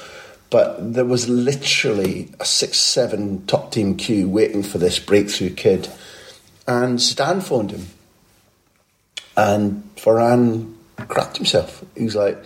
but 0.50 0.94
there 0.94 1.06
was 1.06 1.28
literally 1.28 2.30
a 2.40 2.46
six, 2.46 2.78
seven 2.80 3.44
top 3.48 3.72
team 3.72 3.96
queue 3.96 4.30
waiting 4.30 4.62
for 4.62 4.78
this 4.78 5.00
breakthrough 5.00 5.50
kid. 5.50 5.90
And 6.68 7.00
Zidane 7.00 7.42
phoned 7.42 7.72
him. 7.72 7.88
And 9.36 9.84
Varane 9.96 10.76
cracked 11.08 11.38
himself. 11.38 11.84
He 11.98 12.04
was 12.04 12.16
like, 12.16 12.38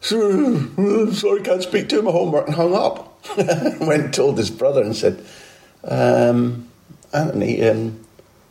sorry, 0.00 1.42
can't 1.42 1.62
speak 1.62 1.90
to 1.90 1.98
him, 1.98 2.06
my 2.06 2.10
homework, 2.10 2.46
and 2.46 2.56
hung 2.56 2.74
up. 2.74 3.15
Went 3.80 4.04
and 4.04 4.14
told 4.14 4.38
his 4.38 4.50
brother 4.50 4.82
and 4.82 4.94
said, 4.94 5.24
um, 5.84 6.68
Anthony, 7.12 7.62
um, 7.64 8.04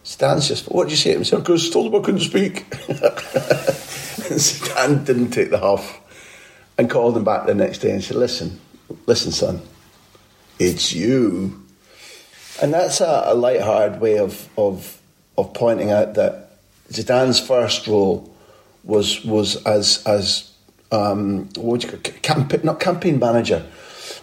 Stan's 0.03 0.47
just, 0.47 0.71
what 0.71 0.85
did 0.85 0.91
you 0.91 0.97
say 0.97 1.11
to 1.11 1.15
him? 1.15 1.21
He 1.21 1.25
said, 1.25 1.39
because 1.39 1.69
told 1.69 1.87
him 1.87 1.99
I 1.99 2.03
couldn't 2.03 2.21
speak. 2.21 2.65
And 4.29 4.41
Stan 4.41 5.03
didn't 5.03 5.31
take 5.31 5.51
the 5.51 5.59
huff 5.59 5.99
and 6.77 6.89
called 6.89 7.15
him 7.15 7.23
back 7.23 7.45
the 7.45 7.53
next 7.53 7.79
day 7.79 7.91
and 7.91 8.03
said, 8.03 8.17
listen, 8.17 8.59
listen, 9.05 9.31
son, 9.31 9.61
it's 10.57 10.93
you. 10.93 11.63
And 12.61 12.73
that's 12.73 13.01
a, 13.01 13.23
a 13.27 13.35
light-hearted 13.35 14.01
way 14.01 14.17
of, 14.17 14.49
of, 14.57 14.99
of 15.37 15.53
pointing 15.53 15.91
out 15.91 16.15
that 16.15 16.57
Zidane's 16.89 17.39
first 17.39 17.87
role 17.87 18.33
was 18.83 19.25
was 19.25 19.55
as 19.65 20.03
as 20.05 20.51
um, 20.91 21.49
what 21.55 21.65
would 21.65 21.83
you 21.83 21.89
call 21.89 21.99
camp, 21.99 22.63
not 22.63 22.79
campaign 22.79 23.17
manager, 23.17 23.65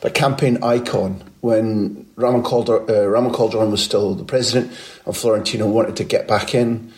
but 0.02 0.14
campaign 0.14 0.62
icon 0.62 1.22
when 1.40 2.06
Ramon 2.16 2.42
Calder, 2.42 2.82
uh, 2.90 3.06
Ramon 3.06 3.32
Calderon 3.32 3.70
was 3.70 3.82
still 3.82 4.14
the 4.14 4.24
president 4.24 4.76
and 5.06 5.16
Florentino 5.16 5.66
wanted 5.66 5.96
to 5.96 6.04
get 6.04 6.28
back 6.28 6.54
in. 6.54 6.92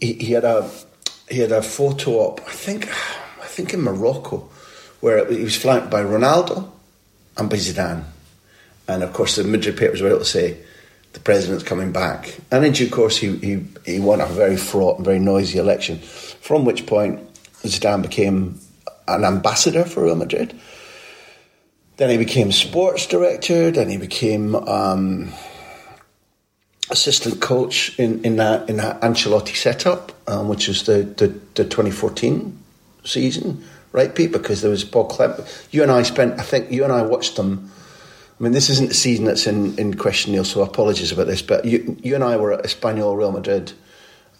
He, 0.00 0.14
he, 0.14 0.32
had 0.32 0.44
a 0.44 0.68
he 1.30 1.38
had 1.38 1.52
a 1.52 1.62
photo 1.62 2.18
op, 2.18 2.40
I 2.46 2.52
think 2.52 2.88
I 2.88 3.46
think 3.46 3.72
in 3.72 3.80
Morocco, 3.80 4.48
where 5.00 5.24
he 5.32 5.42
was 5.42 5.56
flanked 5.56 5.88
by 5.88 6.02
Ronaldo 6.02 6.70
and 7.36 7.48
by 7.48 7.56
Zidane, 7.56 8.04
and 8.88 9.02
of 9.02 9.12
course 9.12 9.36
the 9.36 9.44
Madrid 9.44 9.76
papers 9.76 10.02
were 10.02 10.08
able 10.08 10.18
to 10.18 10.24
say 10.24 10.58
the 11.12 11.20
president's 11.20 11.64
coming 11.64 11.92
back. 11.92 12.38
And 12.50 12.64
in 12.64 12.72
due 12.72 12.90
course, 12.90 13.16
he, 13.16 13.36
he, 13.36 13.64
he 13.86 14.00
won 14.00 14.20
a 14.20 14.26
very 14.26 14.56
fraught 14.56 14.96
and 14.96 15.04
very 15.04 15.18
noisy 15.18 15.58
election, 15.58 15.98
from 15.98 16.64
which 16.64 16.86
point 16.86 17.20
Zidane 17.62 18.02
became 18.02 18.60
an 19.06 19.24
ambassador 19.24 19.84
for 19.84 20.04
Real 20.04 20.16
Madrid. 20.16 20.58
Then 21.98 22.10
he 22.10 22.16
became 22.16 22.50
sports 22.50 23.06
director. 23.06 23.70
Then 23.70 23.90
he 23.90 23.96
became 23.96 24.54
um, 24.54 25.32
assistant 26.90 27.40
coach 27.40 27.98
in, 27.98 28.24
in 28.24 28.36
that 28.36 28.68
in 28.70 28.78
that 28.78 29.00
Ancelotti 29.02 29.54
setup, 29.54 30.12
um, 30.26 30.48
which 30.48 30.66
was 30.68 30.84
the, 30.84 31.02
the, 31.02 31.28
the 31.54 31.64
2014 31.64 32.58
season, 33.04 33.64
right, 33.92 34.14
Pete? 34.14 34.32
Because 34.32 34.62
there 34.62 34.70
was 34.70 34.84
Paul 34.84 35.04
Clement. 35.04 35.68
You 35.70 35.82
and 35.82 35.92
I 35.92 36.02
spent, 36.02 36.40
I 36.40 36.42
think, 36.42 36.70
you 36.70 36.84
and 36.84 36.92
I 36.92 37.02
watched 37.02 37.36
them 37.36 37.70
I 38.38 38.44
mean, 38.44 38.52
this 38.52 38.70
isn't 38.70 38.88
the 38.88 38.94
season 38.94 39.24
that's 39.24 39.48
in, 39.48 39.76
in 39.78 39.94
question, 39.94 40.32
Neil, 40.32 40.44
so 40.44 40.62
apologies 40.62 41.10
about 41.10 41.26
this. 41.26 41.42
But 41.42 41.64
you, 41.64 41.96
you 42.02 42.14
and 42.14 42.22
I 42.22 42.36
were 42.36 42.52
at 42.52 42.64
Espanyol 42.64 43.16
Real 43.16 43.32
Madrid 43.32 43.72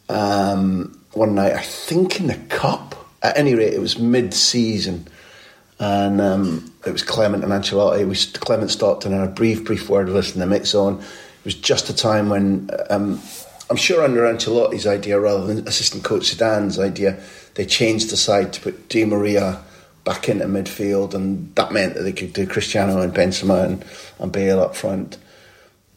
um, 0.09 0.97
one 1.15 1.35
night, 1.35 1.53
I 1.53 1.63
think 1.63 2.21
in 2.21 2.29
the 2.29 2.37
Cup. 2.49 2.95
At 3.23 3.37
any 3.37 3.57
rate, 3.57 3.75
it 3.75 3.81
was 3.81 3.99
mid 3.99 4.33
season. 4.33 5.09
And 5.81 6.21
um, 6.21 6.73
it 6.85 6.91
was 6.91 7.03
Clement 7.03 7.45
and 7.45 7.53
Ancelotti. 7.53 8.07
We, 8.07 8.39
Clement 8.41 8.71
stopped 8.71 9.05
and 9.05 9.15
had 9.15 9.29
a 9.29 9.31
brief, 9.31 9.65
brief 9.65 9.89
word 9.89 10.09
with 10.09 10.17
us 10.17 10.35
in 10.35 10.41
the 10.41 10.47
mix 10.47 10.71
zone. 10.71 10.99
It 11.01 11.45
was 11.45 11.55
just 11.55 11.89
a 11.89 11.95
time 11.95 12.29
when, 12.29 12.69
um, 12.91 13.21
I'm 13.71 13.77
sure 13.77 14.03
under 14.03 14.23
Ancelotti's 14.23 14.87
idea 14.87 15.21
rather 15.21 15.47
than 15.47 15.69
assistant 15.69 16.03
coach 16.03 16.35
Zidane's 16.35 16.79
idea, 16.79 17.21
they 17.55 17.67
changed 17.67 18.11
the 18.11 18.17
side 18.17 18.53
to 18.55 18.61
put 18.61 18.89
Di 18.89 19.05
Maria 19.05 19.63
back 20.09 20.29
into 20.29 20.47
midfield, 20.47 21.13
and 21.13 21.55
that 21.55 21.71
meant 21.71 21.95
that 21.95 22.03
they 22.03 22.13
could 22.13 22.33
do 22.33 22.47
Cristiano 22.47 23.03
and 23.03 23.13
Benzema 23.13 23.65
and, 23.65 23.85
and 24.19 24.33
Bale 24.33 24.61
up 24.61 24.75
front, 24.75 25.19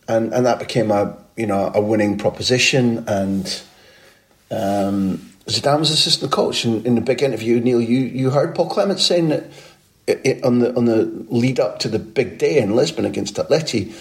and 0.08 0.34
and 0.34 0.46
that 0.46 0.60
became 0.60 0.92
a 0.92 1.18
you 1.38 1.46
know 1.46 1.72
a 1.74 1.80
winning 1.80 2.18
proposition. 2.18 3.06
And 3.08 3.46
um, 4.52 5.32
Zidane 5.46 5.80
was 5.80 5.92
assistant 5.92 6.30
coach, 6.32 6.66
and 6.66 6.86
in 6.86 6.96
the 6.96 7.02
big 7.02 7.24
interview, 7.24 7.62
Neil, 7.62 7.80
you 7.80 8.00
you 8.00 8.32
heard 8.32 8.54
Paul 8.54 8.70
Clement 8.70 9.00
saying 9.00 9.30
that 9.30 9.46
it, 10.08 10.44
on 10.44 10.60
the 10.60 10.76
on 10.76 10.86
the 10.86 11.06
lead 11.30 11.60
up 11.60 11.80
to 11.80 11.90
the 11.90 12.00
big 12.00 12.38
day 12.38 12.58
in 12.58 12.76
Lisbon 12.76 13.06
against 13.06 13.36
Atleti. 13.36 13.94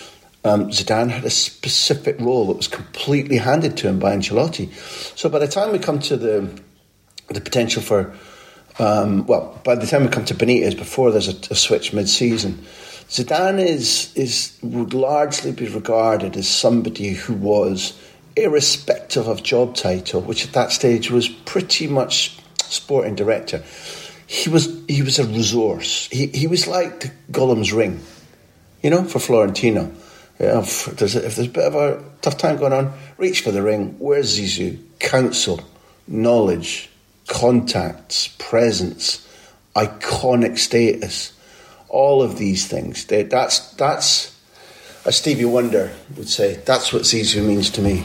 Um, 0.43 0.71
Zidane 0.71 1.11
had 1.11 1.25
a 1.25 1.31
specific 1.31 2.19
role 2.19 2.47
that 2.47 2.57
was 2.57 2.69
completely 2.69 3.37
handed 3.37 3.77
to 3.79 3.89
him 3.89 3.99
by 3.99 4.17
Ancelotti. 4.17 4.73
So 5.17 5.29
by 5.29 5.39
the 5.39 5.47
time 5.47 5.73
we 5.73 5.79
come 5.79 5.99
to 6.01 6.17
the 6.17 6.61
the 7.29 7.41
potential 7.41 7.83
for 7.83 8.15
um, 8.79 9.27
well, 9.27 9.61
by 9.65 9.75
the 9.75 9.87
time 9.87 10.05
we 10.05 10.09
come 10.09 10.25
to 10.25 10.35
Benitez, 10.35 10.77
before 10.77 11.11
there's 11.11 11.29
a, 11.29 11.53
a 11.53 11.55
switch 11.55 11.93
mid-season, 11.93 12.65
Zidane 13.09 13.65
is 13.65 14.13
is 14.17 14.59
would 14.63 14.95
largely 14.95 15.53
be 15.53 15.69
regarded 15.69 16.37
as 16.37 16.49
somebody 16.49 17.11
who 17.11 17.35
was, 17.35 17.93
irrespective 18.37 19.29
of 19.29 19.43
job 19.43 19.75
title, 19.75 20.21
which 20.21 20.47
at 20.47 20.53
that 20.53 20.73
stage 20.73 21.11
was 21.11 21.29
pretty 21.29 21.87
much 21.87 22.39
sporting 22.63 23.15
director. 23.15 23.63
He 24.31 24.49
was 24.49 24.69
he 24.87 25.03
was 25.03 25.19
a 25.19 25.25
resource. 25.25 26.07
He 26.13 26.29
he 26.29 26.47
was 26.47 26.69
like 26.69 27.01
the 27.01 27.11
Gollum's 27.33 27.73
ring, 27.73 27.99
you 28.81 28.89
know, 28.89 29.03
for 29.03 29.19
Florentino. 29.19 29.91
If, 30.39 30.87
there's 30.87 31.17
a, 31.17 31.27
if 31.27 31.35
there's 31.35 31.49
a 31.49 31.51
bit 31.51 31.65
of 31.65 31.75
a 31.75 32.05
tough 32.23 32.39
time 32.39 32.57
going 32.57 32.73
on, 32.73 32.93
reach 33.19 33.41
for 33.41 33.51
the 33.51 33.61
ring. 33.61 33.97
Where's 33.99 34.39
Zizou? 34.39 34.79
Counsel, 35.01 35.61
knowledge, 36.07 36.89
contacts, 37.27 38.29
presence, 38.39 39.27
iconic 39.75 40.59
status, 40.59 41.33
all 41.89 42.23
of 42.23 42.39
these 42.39 42.69
things. 42.69 43.07
That's 43.07 43.73
that's 43.73 44.39
as 45.05 45.17
Stevie 45.17 45.45
Wonder 45.45 45.91
would 46.17 46.29
say. 46.29 46.55
That's 46.55 46.93
what 46.93 47.03
Zizou 47.03 47.45
means 47.45 47.69
to 47.71 47.83
me. 47.83 48.05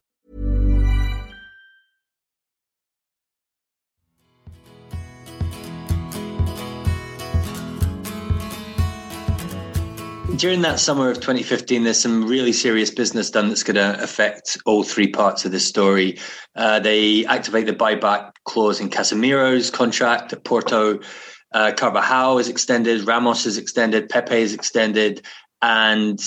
During 10.37 10.61
that 10.61 10.79
summer 10.79 11.09
of 11.09 11.17
2015, 11.17 11.83
there's 11.83 11.99
some 11.99 12.27
really 12.27 12.53
serious 12.53 12.89
business 12.89 13.29
done 13.29 13.49
that's 13.49 13.63
going 13.63 13.75
to 13.75 14.01
affect 14.01 14.57
all 14.65 14.83
three 14.83 15.07
parts 15.07 15.45
of 15.45 15.51
this 15.51 15.67
story. 15.67 16.19
Uh, 16.55 16.79
they 16.79 17.25
activate 17.25 17.65
the 17.65 17.73
buyback 17.73 18.31
clause 18.45 18.79
in 18.79 18.89
Casemiro's 18.89 19.69
contract 19.69 20.33
at 20.33 20.43
Porto. 20.43 20.99
Uh, 21.51 21.73
Carvajal 21.75 22.39
is 22.39 22.47
extended, 22.47 23.05
Ramos 23.05 23.45
is 23.45 23.57
extended, 23.57 24.09
Pepe 24.09 24.35
is 24.35 24.53
extended, 24.53 25.25
and 25.61 26.19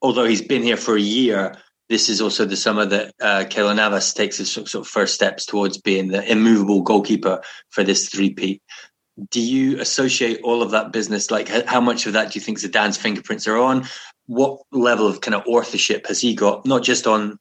although 0.00 0.24
he's 0.24 0.42
been 0.42 0.62
here 0.62 0.76
for 0.76 0.96
a 0.96 1.00
year, 1.00 1.56
this 1.88 2.08
is 2.08 2.20
also 2.20 2.44
the 2.44 2.56
summer 2.56 2.86
that 2.86 3.14
uh, 3.20 3.44
Navas 3.74 4.14
takes 4.14 4.38
his 4.38 4.50
sort 4.50 4.74
of 4.74 4.86
first 4.86 5.14
steps 5.14 5.44
towards 5.44 5.78
being 5.78 6.08
the 6.08 6.30
immovable 6.30 6.82
goalkeeper 6.82 7.42
for 7.70 7.84
this 7.84 8.08
three-peat. 8.08 8.62
Do 9.30 9.40
you 9.40 9.80
associate 9.80 10.40
all 10.42 10.62
of 10.62 10.72
that 10.72 10.92
business? 10.92 11.30
Like, 11.30 11.48
how 11.48 11.80
much 11.80 12.06
of 12.06 12.14
that 12.14 12.32
do 12.32 12.38
you 12.38 12.44
think 12.44 12.58
Zidane's 12.58 12.96
fingerprints 12.96 13.46
are 13.46 13.56
on? 13.56 13.86
What 14.26 14.60
level 14.72 15.06
of 15.06 15.20
kind 15.20 15.34
of 15.34 15.44
authorship 15.46 16.06
has 16.08 16.20
he 16.20 16.34
got, 16.34 16.66
not 16.66 16.82
just 16.82 17.06
on 17.06 17.38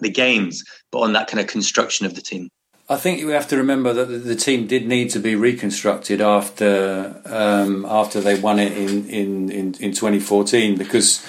the 0.00 0.10
games, 0.10 0.64
but 0.90 1.00
on 1.00 1.12
that 1.14 1.28
kind 1.28 1.40
of 1.40 1.46
construction 1.46 2.04
of 2.06 2.14
the 2.14 2.20
team? 2.20 2.50
I 2.88 2.96
think 2.96 3.24
we 3.24 3.32
have 3.32 3.48
to 3.48 3.56
remember 3.56 3.94
that 3.94 4.04
the 4.04 4.36
team 4.36 4.66
did 4.66 4.86
need 4.86 5.08
to 5.10 5.18
be 5.18 5.34
reconstructed 5.36 6.20
after 6.20 7.22
um, 7.24 7.86
after 7.86 8.20
they 8.20 8.38
won 8.38 8.58
it 8.58 8.76
in, 8.76 9.08
in, 9.08 9.50
in, 9.50 9.74
in 9.74 9.92
2014 9.92 10.76
because 10.76 11.24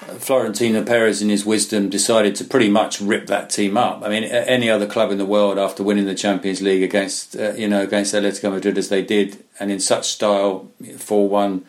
Florentino 0.00 0.82
Perez, 0.82 1.20
in 1.20 1.28
his 1.28 1.44
wisdom, 1.44 1.90
decided 1.90 2.34
to 2.36 2.44
pretty 2.44 2.70
much 2.70 3.00
rip 3.00 3.26
that 3.26 3.50
team 3.50 3.76
up. 3.76 4.02
I 4.02 4.08
mean, 4.08 4.24
any 4.24 4.70
other 4.70 4.86
club 4.86 5.12
in 5.12 5.18
the 5.18 5.26
world, 5.26 5.58
after 5.58 5.82
winning 5.82 6.06
the 6.06 6.14
Champions 6.14 6.62
League 6.62 6.82
against 6.82 7.36
uh, 7.36 7.52
you 7.52 7.68
know 7.68 7.82
against 7.82 8.14
Atletico 8.14 8.50
Madrid 8.50 8.78
as 8.78 8.88
they 8.88 9.02
did, 9.02 9.44
and 9.58 9.70
in 9.70 9.78
such 9.78 10.08
style, 10.08 10.68
four 10.96 11.28
one, 11.28 11.66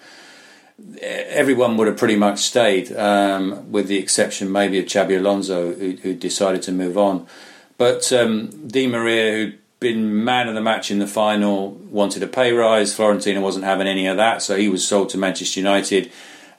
everyone 1.02 1.76
would 1.76 1.88
have 1.88 1.98
pretty 1.98 2.16
much 2.16 2.40
stayed, 2.40 2.96
um, 2.96 3.70
with 3.70 3.88
the 3.88 3.98
exception 3.98 4.50
maybe 4.50 4.80
of 4.80 4.86
Xabi 4.86 5.18
Alonso, 5.18 5.74
who, 5.74 5.92
who 5.98 6.14
decided 6.14 6.62
to 6.64 6.72
move 6.72 6.98
on. 6.98 7.28
But 7.78 8.14
um, 8.14 8.68
Di 8.68 8.88
Maria, 8.88 9.32
who'd 9.34 9.60
been 9.82 10.24
man 10.24 10.48
of 10.48 10.56
the 10.56 10.62
match 10.62 10.90
in 10.90 11.00
the 11.00 11.08
final, 11.08 11.72
wanted 11.72 12.24
a 12.24 12.28
pay 12.28 12.54
rise. 12.54 12.94
Florentino 12.94 13.42
wasn't 13.42 13.66
having 13.66 13.88
any 13.88 14.08
of 14.08 14.16
that, 14.16 14.42
so 14.42 14.56
he 14.56 14.70
was 14.70 14.88
sold 14.88 15.10
to 15.10 15.18
Manchester 15.18 15.60
United 15.60 16.12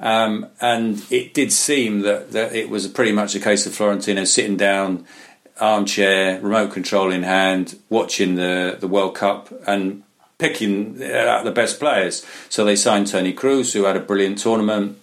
um, 0.03 0.49
and 0.61 1.05
it 1.11 1.33
did 1.33 1.53
seem 1.53 2.01
that, 2.01 2.33
that 2.33 2.55
it 2.55 2.69
was 2.69 2.89
pretty 2.89 3.13
much 3.13 3.35
a 3.35 3.41
case 3.41 3.67
of 3.67 3.75
Florentino 3.75 4.25
sitting 4.25 4.57
down, 4.57 5.07
armchair, 5.61 6.41
remote 6.41 6.73
control 6.73 7.13
in 7.13 7.23
hand, 7.23 7.79
watching 7.89 8.35
the, 8.35 8.77
the 8.81 8.89
World 8.89 9.15
Cup 9.15 9.49
and 9.67 10.03
picking 10.39 11.01
out 11.05 11.45
the 11.45 11.53
best 11.53 11.79
players. 11.79 12.27
So 12.49 12.65
they 12.65 12.75
signed 12.75 13.07
Toni 13.07 13.33
Kroos, 13.33 13.73
who 13.73 13.85
had 13.85 13.97
a 13.97 14.01
brilliant 14.01 14.39
tournament. 14.39 14.99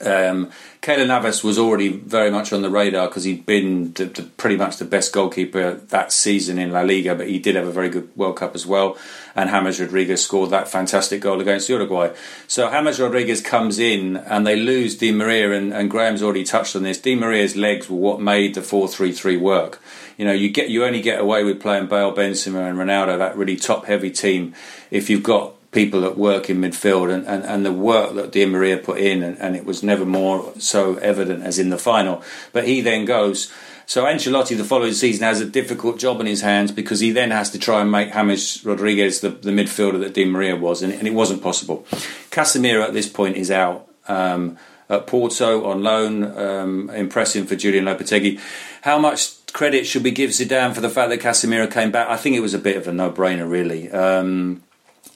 Um, 0.00 0.50
Keylor 0.80 1.06
Navas 1.06 1.42
was 1.42 1.58
already 1.58 1.88
very 1.88 2.30
much 2.30 2.52
on 2.52 2.62
the 2.62 2.70
radar 2.70 3.08
because 3.08 3.24
he'd 3.24 3.44
been 3.44 3.92
the, 3.94 4.04
the, 4.06 4.22
pretty 4.22 4.56
much 4.56 4.76
the 4.76 4.84
best 4.84 5.12
goalkeeper 5.12 5.74
that 5.74 6.12
season 6.12 6.58
in 6.58 6.70
La 6.70 6.82
Liga, 6.82 7.14
but 7.14 7.28
he 7.28 7.38
did 7.38 7.56
have 7.56 7.66
a 7.66 7.72
very 7.72 7.88
good 7.88 8.08
World 8.16 8.36
Cup 8.36 8.54
as 8.54 8.64
well. 8.64 8.96
And 9.34 9.50
James 9.50 9.80
Rodriguez 9.80 10.22
scored 10.22 10.50
that 10.50 10.68
fantastic 10.68 11.20
goal 11.20 11.40
against 11.40 11.68
Uruguay. 11.68 12.10
So 12.46 12.70
James 12.70 13.00
Rodriguez 13.00 13.40
comes 13.40 13.78
in 13.78 14.16
and 14.16 14.46
they 14.46 14.56
lose 14.56 14.96
Di 14.96 15.10
Maria, 15.10 15.52
and, 15.52 15.72
and 15.72 15.90
Graham's 15.90 16.22
already 16.22 16.44
touched 16.44 16.76
on 16.76 16.84
this. 16.84 16.98
Di 16.98 17.16
Maria's 17.16 17.56
legs 17.56 17.90
were 17.90 17.96
what 17.96 18.20
made 18.20 18.54
the 18.54 18.62
4 18.62 18.88
3 18.88 19.12
3 19.12 19.36
work. 19.36 19.82
You 20.16 20.24
know, 20.24 20.32
you 20.32 20.48
get 20.48 20.68
you 20.68 20.84
only 20.84 21.00
get 21.00 21.20
away 21.20 21.44
with 21.44 21.60
playing 21.60 21.86
Bale, 21.86 22.14
Benzema, 22.14 22.68
and 22.68 22.78
Ronaldo, 22.78 23.18
that 23.18 23.36
really 23.36 23.56
top 23.56 23.86
heavy 23.86 24.10
team, 24.10 24.54
if 24.90 25.10
you've 25.10 25.22
got 25.22 25.54
people 25.70 26.00
that 26.00 26.16
work 26.16 26.48
in 26.48 26.58
midfield 26.58 27.12
and, 27.12 27.26
and, 27.26 27.44
and 27.44 27.64
the 27.64 27.72
work 27.72 28.14
that 28.14 28.32
Di 28.32 28.46
Maria 28.46 28.78
put 28.78 28.98
in, 28.98 29.22
and, 29.22 29.38
and, 29.38 29.54
it 29.54 29.64
was 29.64 29.82
never 29.82 30.06
more 30.06 30.52
so 30.58 30.96
evident 30.96 31.42
as 31.44 31.58
in 31.58 31.68
the 31.68 31.78
final. 31.78 32.22
But 32.52 32.66
he 32.66 32.80
then 32.80 33.04
goes. 33.04 33.52
So 33.84 34.04
Ancelotti, 34.04 34.56
the 34.56 34.64
following 34.64 34.92
season, 34.92 35.24
has 35.24 35.40
a 35.40 35.46
difficult 35.46 35.98
job 35.98 36.20
in 36.20 36.26
his 36.26 36.42
hands 36.42 36.72
because 36.72 37.00
he 37.00 37.10
then 37.10 37.30
has 37.30 37.50
to 37.50 37.58
try 37.58 37.80
and 37.80 37.90
make 37.90 38.12
James 38.12 38.64
Rodriguez 38.64 39.20
the, 39.20 39.30
the 39.30 39.50
midfielder 39.50 40.00
that 40.00 40.14
Di 40.14 40.24
Maria 40.24 40.56
was, 40.56 40.82
and, 40.82 40.92
and, 40.92 41.06
it 41.06 41.14
wasn't 41.14 41.42
possible. 41.42 41.86
Casemiro 42.30 42.82
at 42.82 42.92
this 42.92 43.08
point 43.08 43.36
is 43.36 43.50
out. 43.50 43.88
Um, 44.06 44.58
at 44.90 45.06
Porto 45.06 45.66
on 45.66 45.82
loan, 45.82 46.24
um, 46.24 46.88
for 46.88 46.94
Julen 47.04 47.84
Lopetegui. 47.84 48.40
How 48.80 48.98
much 48.98 49.46
credit 49.52 49.86
should 49.86 50.02
we 50.02 50.10
give 50.10 50.30
Zidane 50.30 50.74
for 50.74 50.80
the 50.80 50.88
fact 50.88 51.10
that 51.10 51.20
Casemiro 51.20 51.70
came 51.70 51.90
back? 51.90 52.08
I 52.08 52.16
think 52.16 52.36
it 52.36 52.40
was 52.40 52.54
a 52.54 52.58
bit 52.58 52.76
of 52.78 52.88
a 52.88 52.92
no-brainer, 52.92 53.48
really. 53.48 53.90
Um, 53.90 54.62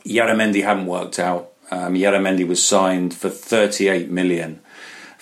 Illarramendi 0.04 0.62
hadn't 0.62 0.86
worked 0.86 1.18
out. 1.18 1.52
Um, 1.70 1.94
Illarramendi 1.94 2.46
was 2.46 2.62
signed 2.62 3.14
for 3.14 3.30
38 3.30 4.10
million 4.10 4.60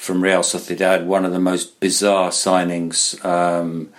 from 0.00 0.22
Real 0.22 0.40
Sociedad, 0.40 1.04
one 1.04 1.26
of 1.26 1.32
the 1.32 1.38
most 1.38 1.78
bizarre 1.78 2.30
signings 2.30 3.22
um, 3.24 3.90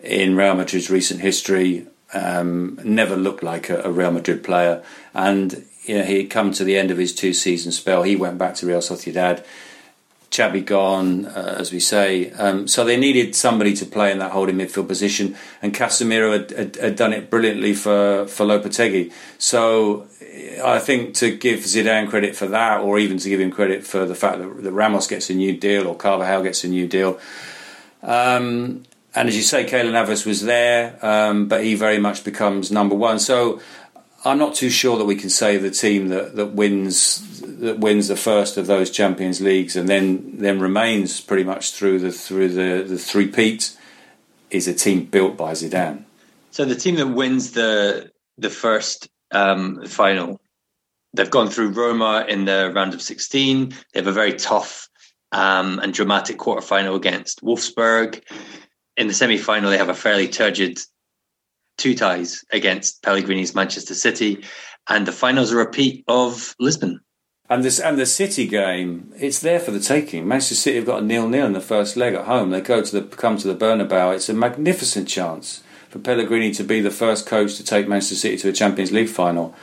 in 0.00 0.36
Real 0.36 0.54
Madrid's 0.54 0.90
recent 0.90 1.20
history. 1.20 1.86
Um, 2.12 2.78
never 2.84 3.16
looked 3.16 3.42
like 3.42 3.70
a, 3.70 3.82
a, 3.82 3.90
Real 3.90 4.12
Madrid 4.12 4.44
player, 4.44 4.82
and 5.14 5.64
you 5.84 5.98
know, 5.98 6.04
he 6.04 6.18
had 6.18 6.30
come 6.30 6.52
to 6.52 6.62
the 6.62 6.76
end 6.76 6.90
of 6.90 6.98
his 6.98 7.14
two-season 7.14 7.72
spell. 7.72 8.02
He 8.02 8.16
went 8.16 8.38
back 8.38 8.54
to 8.56 8.66
Real 8.66 8.80
Sociedad. 8.80 9.44
Xabi 10.30 10.64
gone, 10.64 11.26
uh, 11.26 11.56
as 11.58 11.72
we 11.72 11.80
say. 11.80 12.30
Um, 12.32 12.68
so 12.68 12.84
they 12.84 12.96
needed 12.96 13.34
somebody 13.34 13.74
to 13.74 13.86
play 13.86 14.12
in 14.12 14.18
that 14.18 14.32
holding 14.32 14.56
midfield 14.56 14.88
position, 14.88 15.36
and 15.62 15.74
Casemiro 15.74 16.32
had, 16.32 16.50
had, 16.50 16.76
had, 16.76 16.96
done 16.96 17.12
it 17.12 17.30
brilliantly 17.30 17.72
for, 17.72 18.26
for 18.26 18.44
Lopetegui. 18.44 19.12
So 19.38 20.06
I 20.62 20.78
think 20.78 21.14
to 21.16 21.36
give 21.36 21.60
Zidane 21.60 22.08
credit 22.08 22.36
for 22.36 22.46
that, 22.48 22.80
or 22.80 22.98
even 22.98 23.18
to 23.18 23.28
give 23.28 23.40
him 23.40 23.50
credit 23.50 23.86
for 23.86 24.04
the 24.04 24.14
fact 24.14 24.38
that, 24.38 24.62
that 24.62 24.72
Ramos 24.72 25.06
gets 25.06 25.30
a 25.30 25.34
new 25.34 25.56
deal 25.56 25.86
or 25.86 25.96
Carvajal 25.96 26.42
gets 26.42 26.64
a 26.64 26.68
new 26.68 26.86
deal. 26.86 27.18
Um, 28.02 28.84
and 29.14 29.28
as 29.28 29.36
you 29.36 29.42
say, 29.42 29.64
Keylor 29.64 29.92
Navas 29.92 30.26
was 30.26 30.42
there, 30.42 30.98
um, 31.04 31.48
but 31.48 31.64
he 31.64 31.74
very 31.74 31.98
much 31.98 32.22
becomes 32.22 32.70
number 32.70 32.94
one. 32.94 33.18
So 33.18 33.60
I'm 34.24 34.38
not 34.38 34.54
too 34.54 34.70
sure 34.70 34.98
that 34.98 35.04
we 35.04 35.16
can 35.16 35.30
say 35.30 35.56
the 35.56 35.70
team 35.70 36.08
that, 36.08 36.36
that 36.36 36.52
wins 36.52 37.40
that 37.40 37.78
wins 37.78 38.08
the 38.08 38.16
first 38.16 38.58
of 38.58 38.66
those 38.66 38.90
Champions 38.90 39.40
Leagues 39.40 39.76
and 39.76 39.88
then 39.88 40.38
then 40.38 40.60
remains 40.60 41.20
pretty 41.20 41.44
much 41.44 41.70
through 41.70 42.00
the 42.00 42.12
through 42.12 42.48
the 42.48 42.84
the 42.86 42.98
three 42.98 43.28
peat 43.28 43.76
is 44.50 44.68
a 44.68 44.74
team 44.74 45.04
built 45.04 45.36
by 45.36 45.52
Zidane. 45.52 46.04
So 46.50 46.64
the 46.64 46.74
team 46.74 46.96
that 46.96 47.06
wins 47.06 47.52
the 47.52 48.10
the 48.36 48.50
first 48.50 49.08
um, 49.32 49.84
final, 49.86 50.40
they've 51.14 51.30
gone 51.30 51.48
through 51.48 51.70
Roma 51.70 52.24
in 52.28 52.44
the 52.44 52.72
round 52.74 52.94
of 52.94 53.02
16. 53.02 53.70
They 53.70 53.76
have 54.00 54.06
a 54.06 54.12
very 54.12 54.34
tough 54.34 54.88
um, 55.32 55.78
and 55.80 55.92
dramatic 55.92 56.38
quarterfinal 56.38 56.96
against 56.96 57.42
Wolfsburg. 57.42 58.22
In 58.96 59.08
the 59.08 59.14
semi 59.14 59.36
final, 59.36 59.70
they 59.70 59.78
have 59.78 59.88
a 59.88 59.94
fairly 59.94 60.28
turgid 60.28 60.78
two 61.78 61.94
ties 61.94 62.44
against 62.52 63.02
Pellegrini's 63.02 63.54
Manchester 63.54 63.94
City, 63.94 64.44
and 64.88 65.06
the 65.06 65.12
finals 65.12 65.52
a 65.52 65.56
repeat 65.56 66.04
of 66.08 66.54
Lisbon. 66.58 67.00
And 67.48 67.62
this 67.62 67.78
and 67.78 67.98
the 67.98 68.06
City 68.06 68.46
game, 68.46 69.12
it's 69.16 69.38
there 69.38 69.60
for 69.60 69.70
the 69.70 69.80
taking. 69.80 70.26
Manchester 70.26 70.54
City 70.56 70.76
have 70.76 70.86
got 70.86 71.02
a 71.02 71.06
nil-nil 71.06 71.46
in 71.46 71.52
the 71.52 71.60
first 71.60 71.96
leg 71.96 72.14
at 72.14 72.24
home. 72.24 72.50
They 72.50 72.60
go 72.60 72.82
to 72.82 73.00
the 73.00 73.16
come 73.16 73.36
to 73.38 73.46
the 73.46 73.54
Bernabeu. 73.54 74.14
It's 74.14 74.28
a 74.28 74.34
magnificent 74.34 75.06
chance 75.06 75.62
for 75.96 76.02
Pellegrini 76.02 76.52
to 76.52 76.64
be 76.64 76.80
the 76.80 76.90
first 76.90 77.26
coach 77.26 77.56
to 77.56 77.64
take 77.64 77.88
Manchester 77.88 78.16
City 78.16 78.36
to 78.38 78.48
a 78.48 78.52
Champions 78.52 78.92
League 78.92 79.08
final. 79.08 79.54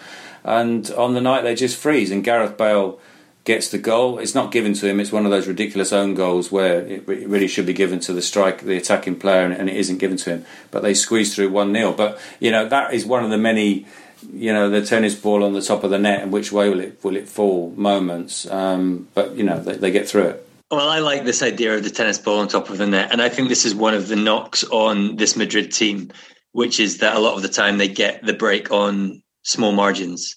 And 0.43 0.89
on 0.91 1.13
the 1.13 1.21
night 1.21 1.43
they 1.43 1.55
just 1.55 1.77
freeze, 1.77 2.11
and 2.11 2.23
Gareth 2.23 2.57
Bale 2.57 2.99
gets 3.45 3.69
the 3.69 3.77
goal. 3.77 4.19
It's 4.19 4.35
not 4.35 4.51
given 4.51 4.73
to 4.73 4.87
him. 4.87 4.99
It's 4.99 5.11
one 5.11 5.25
of 5.25 5.31
those 5.31 5.47
ridiculous 5.47 5.91
own 5.91 6.15
goals 6.15 6.51
where 6.51 6.81
it 6.85 7.07
really 7.07 7.47
should 7.47 7.65
be 7.65 7.73
given 7.73 7.99
to 8.01 8.13
the 8.13 8.21
strike, 8.21 8.61
the 8.61 8.77
attacking 8.77 9.19
player, 9.19 9.45
and 9.45 9.69
it 9.69 9.75
isn't 9.75 9.97
given 9.97 10.17
to 10.17 10.29
him. 10.29 10.45
But 10.71 10.81
they 10.81 10.93
squeeze 10.93 11.35
through 11.35 11.49
one 11.49 11.73
0 11.73 11.93
But 11.93 12.19
you 12.39 12.51
know 12.51 12.67
that 12.67 12.93
is 12.93 13.05
one 13.05 13.23
of 13.23 13.29
the 13.29 13.37
many 13.37 13.85
you 14.31 14.53
know 14.53 14.69
the 14.69 14.85
tennis 14.85 15.15
ball 15.15 15.43
on 15.43 15.53
the 15.53 15.61
top 15.61 15.83
of 15.83 15.89
the 15.89 15.99
net 15.99 16.21
and 16.21 16.31
which 16.31 16.51
way 16.51 16.69
will 16.69 16.79
it 16.79 17.03
will 17.03 17.17
it 17.17 17.27
fall 17.27 17.73
moments 17.75 18.49
um, 18.49 19.07
but 19.13 19.35
you 19.35 19.43
know 19.43 19.59
they, 19.59 19.75
they, 19.75 19.91
get 19.91 20.07
through 20.07 20.23
it 20.23 20.42
well 20.75 20.89
i 20.89 20.99
like 20.99 21.25
this 21.25 21.41
idea 21.41 21.75
of 21.75 21.83
the 21.83 21.89
tennis 21.89 22.17
ball 22.17 22.39
on 22.39 22.47
top 22.47 22.69
of 22.69 22.77
the 22.77 22.87
net 22.87 23.11
and 23.11 23.21
i 23.21 23.29
think 23.29 23.49
this 23.49 23.65
is 23.65 23.75
one 23.75 23.93
of 23.93 24.07
the 24.07 24.15
knocks 24.15 24.63
on 24.65 25.15
this 25.15 25.35
madrid 25.35 25.71
team 25.71 26.11
which 26.51 26.79
is 26.79 26.99
that 26.99 27.15
a 27.15 27.19
lot 27.19 27.35
of 27.35 27.41
the 27.41 27.49
time 27.49 27.77
they 27.77 27.87
get 27.87 28.23
the 28.25 28.33
break 28.33 28.71
on 28.71 29.21
small 29.43 29.71
margins 29.71 30.35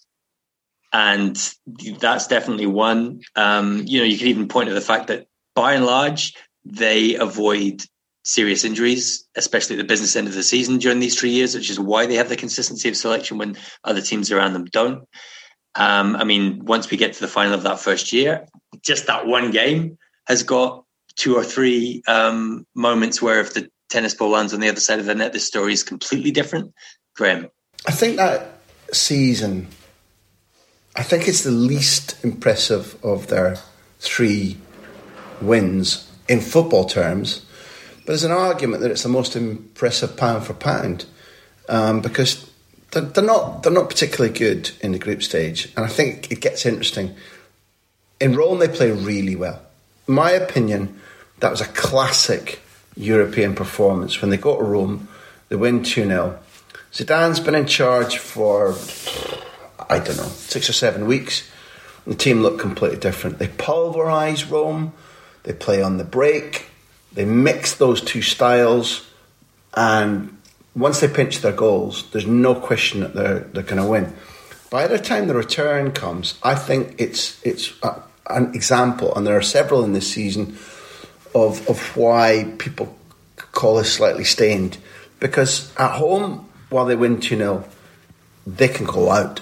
and 0.92 1.52
that's 2.00 2.26
definitely 2.26 2.66
one 2.66 3.20
um, 3.34 3.82
you 3.86 3.98
know 3.98 4.04
you 4.04 4.18
could 4.18 4.28
even 4.28 4.48
point 4.48 4.68
to 4.68 4.74
the 4.74 4.80
fact 4.80 5.08
that 5.08 5.26
by 5.54 5.74
and 5.74 5.86
large 5.86 6.34
they 6.64 7.14
avoid 7.14 7.82
serious 8.26 8.64
injuries, 8.64 9.24
especially 9.36 9.76
at 9.76 9.78
the 9.78 9.84
business 9.84 10.16
end 10.16 10.26
of 10.26 10.34
the 10.34 10.42
season 10.42 10.78
during 10.78 10.98
these 10.98 11.18
three 11.18 11.30
years, 11.30 11.54
which 11.54 11.70
is 11.70 11.78
why 11.78 12.06
they 12.06 12.16
have 12.16 12.28
the 12.28 12.36
consistency 12.36 12.88
of 12.88 12.96
selection 12.96 13.38
when 13.38 13.56
other 13.84 14.02
teams 14.02 14.32
around 14.32 14.52
them 14.52 14.64
don't. 14.64 15.04
Um, 15.76 16.16
I 16.16 16.24
mean, 16.24 16.64
once 16.64 16.90
we 16.90 16.96
get 16.96 17.12
to 17.12 17.20
the 17.20 17.28
final 17.28 17.54
of 17.54 17.62
that 17.62 17.78
first 17.78 18.12
year, 18.12 18.46
just 18.82 19.06
that 19.06 19.26
one 19.26 19.52
game 19.52 19.96
has 20.26 20.42
got 20.42 20.84
two 21.16 21.36
or 21.36 21.44
three 21.44 22.02
um, 22.06 22.66
moments 22.74 23.20
where 23.22 23.40
if 23.40 23.54
the 23.54 23.70
tennis 23.88 24.14
ball 24.14 24.30
lands 24.30 24.52
on 24.52 24.60
the 24.60 24.68
other 24.68 24.80
side 24.80 24.98
of 24.98 25.06
the 25.06 25.14
net, 25.14 25.32
the 25.32 25.40
story 25.40 25.72
is 25.72 25.82
completely 25.82 26.30
different. 26.30 26.72
Graham. 27.14 27.48
I 27.86 27.92
think 27.92 28.16
that 28.16 28.58
season, 28.92 29.68
I 30.94 31.02
think 31.02 31.28
it's 31.28 31.44
the 31.44 31.50
least 31.50 32.22
impressive 32.24 33.02
of 33.04 33.28
their 33.28 33.58
three 34.00 34.58
wins 35.40 36.10
in 36.28 36.40
football 36.40 36.84
terms, 36.84 37.46
but 37.98 38.08
there's 38.08 38.24
an 38.24 38.32
argument 38.32 38.82
that 38.82 38.90
it's 38.90 39.02
the 39.02 39.08
most 39.08 39.36
impressive 39.36 40.16
pound 40.16 40.44
for 40.44 40.54
pound 40.54 41.06
um, 41.68 42.00
because 42.00 42.50
they're, 42.92 43.02
they're, 43.02 43.24
not 43.24 43.62
they're 43.62 43.72
not 43.72 43.88
particularly 43.88 44.36
good 44.36 44.70
in 44.80 44.92
the 44.92 44.98
group 44.98 45.22
stage, 45.22 45.72
and 45.76 45.84
I 45.84 45.88
think 45.88 46.30
it 46.30 46.40
gets 46.40 46.66
interesting. 46.66 47.14
In 48.20 48.34
Rome, 48.34 48.58
they 48.58 48.68
play 48.68 48.90
really 48.90 49.36
well. 49.36 49.65
My 50.06 50.30
opinion, 50.30 51.00
that 51.40 51.50
was 51.50 51.60
a 51.60 51.66
classic 51.66 52.60
European 52.96 53.54
performance. 53.54 54.20
When 54.20 54.30
they 54.30 54.36
go 54.36 54.56
to 54.56 54.62
Rome, 54.62 55.08
they 55.48 55.56
win 55.56 55.82
2 55.82 56.06
0. 56.06 56.38
Zidane's 56.92 57.40
been 57.40 57.54
in 57.54 57.66
charge 57.66 58.18
for, 58.18 58.74
I 59.90 59.98
don't 59.98 60.16
know, 60.16 60.28
six 60.28 60.70
or 60.70 60.72
seven 60.72 61.06
weeks. 61.06 61.50
The 62.06 62.14
team 62.14 62.40
look 62.40 62.58
completely 62.58 62.98
different. 62.98 63.38
They 63.38 63.48
pulverise 63.48 64.50
Rome, 64.50 64.92
they 65.42 65.52
play 65.52 65.82
on 65.82 65.98
the 65.98 66.04
break, 66.04 66.66
they 67.12 67.24
mix 67.24 67.74
those 67.74 68.00
two 68.00 68.22
styles, 68.22 69.10
and 69.74 70.38
once 70.76 71.00
they 71.00 71.08
pinch 71.08 71.40
their 71.40 71.52
goals, 71.52 72.08
there's 72.12 72.26
no 72.26 72.54
question 72.54 73.00
that 73.00 73.14
they're, 73.14 73.40
they're 73.40 73.62
going 73.62 73.82
to 73.82 73.88
win. 73.88 74.14
By 74.70 74.86
the 74.86 74.98
time 74.98 75.26
the 75.26 75.34
return 75.34 75.92
comes, 75.92 76.38
I 76.42 76.54
think 76.54 76.94
it's, 76.98 77.44
it's 77.44 77.72
an 78.28 78.54
example, 78.54 79.14
and 79.14 79.26
there 79.26 79.36
are 79.36 79.42
several 79.42 79.84
in 79.84 79.92
this 79.92 80.12
season, 80.12 80.56
of, 81.34 81.68
of 81.68 81.96
why 81.96 82.52
people 82.58 82.96
call 83.52 83.78
us 83.78 83.90
slightly 83.90 84.24
stained. 84.24 84.78
Because 85.20 85.72
at 85.76 85.92
home, 85.92 86.48
while 86.70 86.84
they 86.84 86.96
win 86.96 87.20
2 87.20 87.36
0, 87.36 87.64
they 88.46 88.68
can 88.68 88.86
go 88.86 89.10
out. 89.10 89.40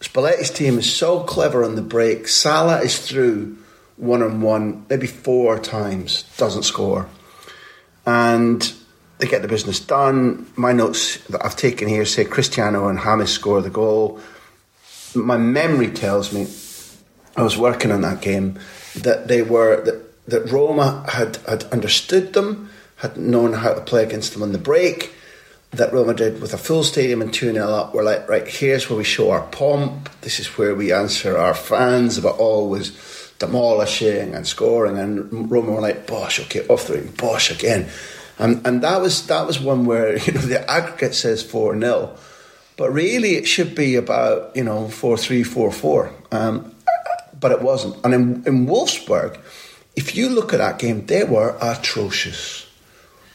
Spalletti's 0.00 0.50
team 0.50 0.78
is 0.78 0.92
so 0.92 1.20
clever 1.20 1.64
on 1.64 1.76
the 1.76 1.82
break. 1.82 2.28
Salah 2.28 2.80
is 2.80 2.98
through 2.98 3.56
one 3.96 4.22
on 4.22 4.40
one, 4.40 4.84
maybe 4.90 5.06
four 5.06 5.58
times, 5.58 6.24
doesn't 6.36 6.64
score. 6.64 7.08
And 8.04 8.72
they 9.18 9.26
get 9.26 9.42
the 9.42 9.48
business 9.48 9.80
done. 9.80 10.46
My 10.56 10.72
notes 10.72 11.18
that 11.28 11.44
I've 11.44 11.56
taken 11.56 11.88
here 11.88 12.04
say 12.04 12.24
Cristiano 12.24 12.88
and 12.88 12.98
James 12.98 13.30
score 13.30 13.62
the 13.62 13.70
goal. 13.70 14.20
My 15.14 15.38
memory 15.38 15.90
tells 15.90 16.32
me, 16.32 16.48
I 17.36 17.42
was 17.42 17.56
working 17.56 17.90
on 17.90 18.02
that 18.02 18.20
game, 18.20 18.58
that 18.96 19.28
they 19.28 19.42
were 19.42 19.82
that, 19.84 20.26
that 20.28 20.50
Roma 20.50 21.04
had, 21.08 21.36
had 21.48 21.64
understood 21.64 22.32
them, 22.32 22.70
had 22.96 23.16
known 23.16 23.52
how 23.54 23.74
to 23.74 23.80
play 23.80 24.02
against 24.04 24.32
them 24.32 24.42
on 24.42 24.52
the 24.52 24.58
break, 24.58 25.12
that 25.72 25.92
Real 25.92 26.04
Madrid, 26.04 26.40
with 26.40 26.54
a 26.54 26.58
full 26.58 26.84
stadium 26.84 27.20
and 27.20 27.32
2 27.34 27.52
0 27.52 27.66
up, 27.66 27.94
were 27.94 28.02
like, 28.02 28.28
right, 28.28 28.46
here's 28.46 28.88
where 28.88 28.96
we 28.96 29.04
show 29.04 29.30
our 29.30 29.42
pomp. 29.42 30.08
This 30.20 30.38
is 30.38 30.46
where 30.58 30.74
we 30.74 30.92
answer 30.92 31.36
our 31.36 31.54
fans 31.54 32.16
about 32.16 32.38
always 32.38 33.32
demolishing 33.38 34.34
and 34.34 34.46
scoring. 34.46 34.98
And 34.98 35.50
Roma 35.50 35.72
were 35.72 35.80
like, 35.80 36.06
Bosh, 36.06 36.40
okay, 36.40 36.66
off 36.68 36.86
the 36.86 36.94
ring, 36.94 37.12
Bosh 37.16 37.50
again. 37.50 37.88
And, 38.38 38.66
and 38.66 38.82
that 38.82 39.00
was 39.00 39.26
that 39.26 39.46
was 39.46 39.60
one 39.60 39.84
where, 39.84 40.16
you 40.24 40.32
know, 40.32 40.40
the 40.40 40.68
aggregate 40.70 41.14
says 41.14 41.42
4 41.42 41.78
0. 41.78 42.16
But 42.76 42.90
really, 42.90 43.36
it 43.36 43.46
should 43.46 43.74
be 43.74 43.94
about, 43.94 44.56
you 44.56 44.64
know, 44.64 44.88
4 44.88 45.16
3, 45.16 45.42
4 45.42 45.70
4. 45.70 46.14
Um, 46.32 46.73
but 47.44 47.52
it 47.52 47.60
wasn't. 47.60 47.94
And 48.02 48.14
in, 48.14 48.42
in 48.46 48.66
Wolfsburg, 48.66 49.38
if 49.94 50.16
you 50.16 50.30
look 50.30 50.54
at 50.54 50.60
that 50.60 50.78
game, 50.78 51.04
they 51.04 51.24
were 51.24 51.58
atrocious. 51.60 52.66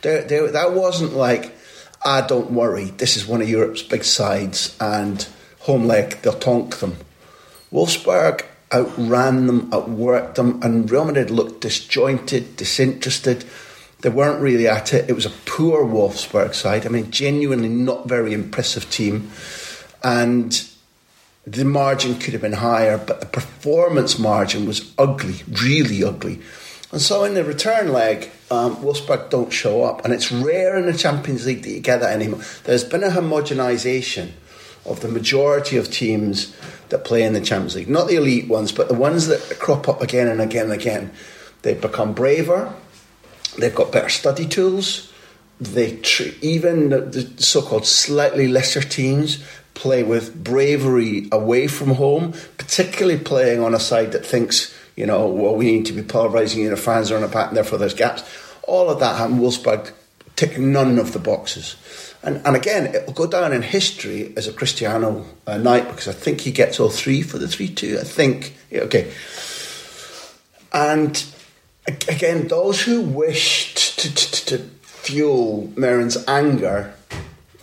They, 0.01 0.21
they, 0.21 0.47
that 0.47 0.73
wasn't 0.73 1.13
like, 1.13 1.55
ah, 2.03 2.25
don't 2.27 2.49
worry, 2.49 2.85
this 2.85 3.15
is 3.15 3.27
one 3.27 3.39
of 3.43 3.47
Europe's 3.47 3.83
big 3.83 4.03
sides, 4.03 4.75
and 4.81 5.27
home 5.59 5.85
leg, 5.85 6.23
they'll 6.23 6.33
tonk 6.33 6.77
them. 6.77 6.97
Wolfsburg 7.71 8.45
outran 8.73 9.45
them, 9.45 9.69
outworked 9.69 10.33
them, 10.33 10.59
and 10.63 10.89
Real 10.89 11.05
Madrid 11.05 11.29
looked 11.29 11.61
disjointed, 11.61 12.55
disinterested. 12.55 13.45
They 14.01 14.09
weren't 14.09 14.41
really 14.41 14.67
at 14.67 14.91
it. 14.91 15.07
It 15.07 15.13
was 15.13 15.27
a 15.27 15.41
poor 15.45 15.85
Wolfsburg 15.85 16.55
side. 16.55 16.87
I 16.87 16.89
mean, 16.89 17.11
genuinely 17.11 17.69
not 17.69 18.07
very 18.07 18.33
impressive 18.33 18.89
team. 18.89 19.29
And 20.03 20.67
the 21.49 21.65
margin 21.65 22.15
could 22.15 22.33
have 22.33 22.41
been 22.41 22.53
higher, 22.53 22.97
but 22.97 23.21
the 23.21 23.25
performance 23.25 24.19
margin 24.19 24.67
was 24.67 24.93
ugly, 24.97 25.41
really 25.47 26.03
ugly. 26.03 26.39
And 26.91 27.01
so 27.01 27.23
in 27.23 27.33
the 27.33 27.43
return 27.43 27.91
leg, 27.91 28.29
um, 28.51 28.75
Wolfsburg 28.77 29.29
don't 29.29 29.51
show 29.51 29.83
up. 29.83 30.03
And 30.03 30.13
it's 30.13 30.31
rare 30.31 30.77
in 30.77 30.85
the 30.85 30.93
Champions 30.93 31.45
League 31.45 31.63
that 31.63 31.69
you 31.69 31.79
get 31.79 32.01
that 32.01 32.13
anymore. 32.13 32.41
There's 32.65 32.83
been 32.83 33.03
a 33.03 33.09
homogenisation 33.09 34.31
of 34.85 35.01
the 35.01 35.07
majority 35.07 35.77
of 35.77 35.91
teams 35.91 36.55
that 36.89 37.03
play 37.03 37.23
in 37.23 37.33
the 37.33 37.41
Champions 37.41 37.75
League. 37.75 37.89
Not 37.89 38.07
the 38.07 38.15
elite 38.15 38.47
ones, 38.47 38.71
but 38.71 38.87
the 38.87 38.95
ones 38.95 39.27
that 39.27 39.59
crop 39.59 39.87
up 39.87 40.01
again 40.01 40.27
and 40.27 40.41
again 40.41 40.65
and 40.65 40.73
again. 40.73 41.11
They've 41.61 41.79
become 41.79 42.13
braver. 42.13 42.73
They've 43.57 43.73
got 43.73 43.91
better 43.91 44.09
study 44.09 44.47
tools. 44.47 45.11
They 45.59 45.97
tr- 45.97 46.29
even 46.41 46.89
the, 46.89 47.01
the 47.01 47.43
so-called 47.43 47.85
slightly 47.85 48.47
lesser 48.47 48.81
teams 48.81 49.43
play 49.79 50.03
with 50.03 50.43
bravery 50.43 51.27
away 51.31 51.67
from 51.67 51.89
home, 51.95 52.33
particularly 52.57 53.17
playing 53.17 53.63
on 53.63 53.73
a 53.73 53.79
side 53.79 54.11
that 54.11 54.25
thinks 54.25 54.75
you 54.99 55.05
know, 55.05 55.27
well, 55.27 55.55
we 55.55 55.71
need 55.71 55.85
to 55.85 55.93
be 55.93 56.01
pulverising, 56.01 56.57
you 56.57 56.69
know, 56.69 56.75
fans 56.75 57.09
are 57.09 57.15
on 57.15 57.23
a 57.23 57.29
pattern, 57.29 57.55
therefore 57.55 57.79
there's 57.79 57.93
gaps. 57.93 58.21
All 58.63 58.89
of 58.89 58.99
that 58.99 59.15
happened. 59.15 59.39
Wolfsburg 59.39 59.93
tick 60.35 60.59
none 60.59 60.99
of 60.99 61.13
the 61.13 61.19
boxes. 61.19 61.77
And, 62.21 62.45
and 62.45 62.53
again, 62.53 62.93
it 62.93 63.05
will 63.05 63.13
go 63.13 63.25
down 63.25 63.53
in 63.53 63.61
history 63.61 64.33
as 64.35 64.45
a 64.45 64.51
Cristiano 64.51 65.25
uh, 65.47 65.57
night 65.57 65.87
because 65.87 66.09
I 66.09 66.11
think 66.11 66.41
he 66.41 66.51
gets 66.51 66.81
all 66.81 66.89
three 66.89 67.21
for 67.21 67.37
the 67.37 67.47
3 67.47 67.69
2. 67.69 67.97
I 67.97 68.03
think. 68.03 68.57
Yeah, 68.69 68.81
okay. 68.81 69.13
And 70.73 71.23
again, 71.87 72.49
those 72.49 72.81
who 72.81 72.99
wished 72.99 73.99
to, 73.99 74.13
to, 74.13 74.45
to 74.45 74.57
fuel 74.81 75.71
Mehren's 75.75 76.27
anger 76.27 76.93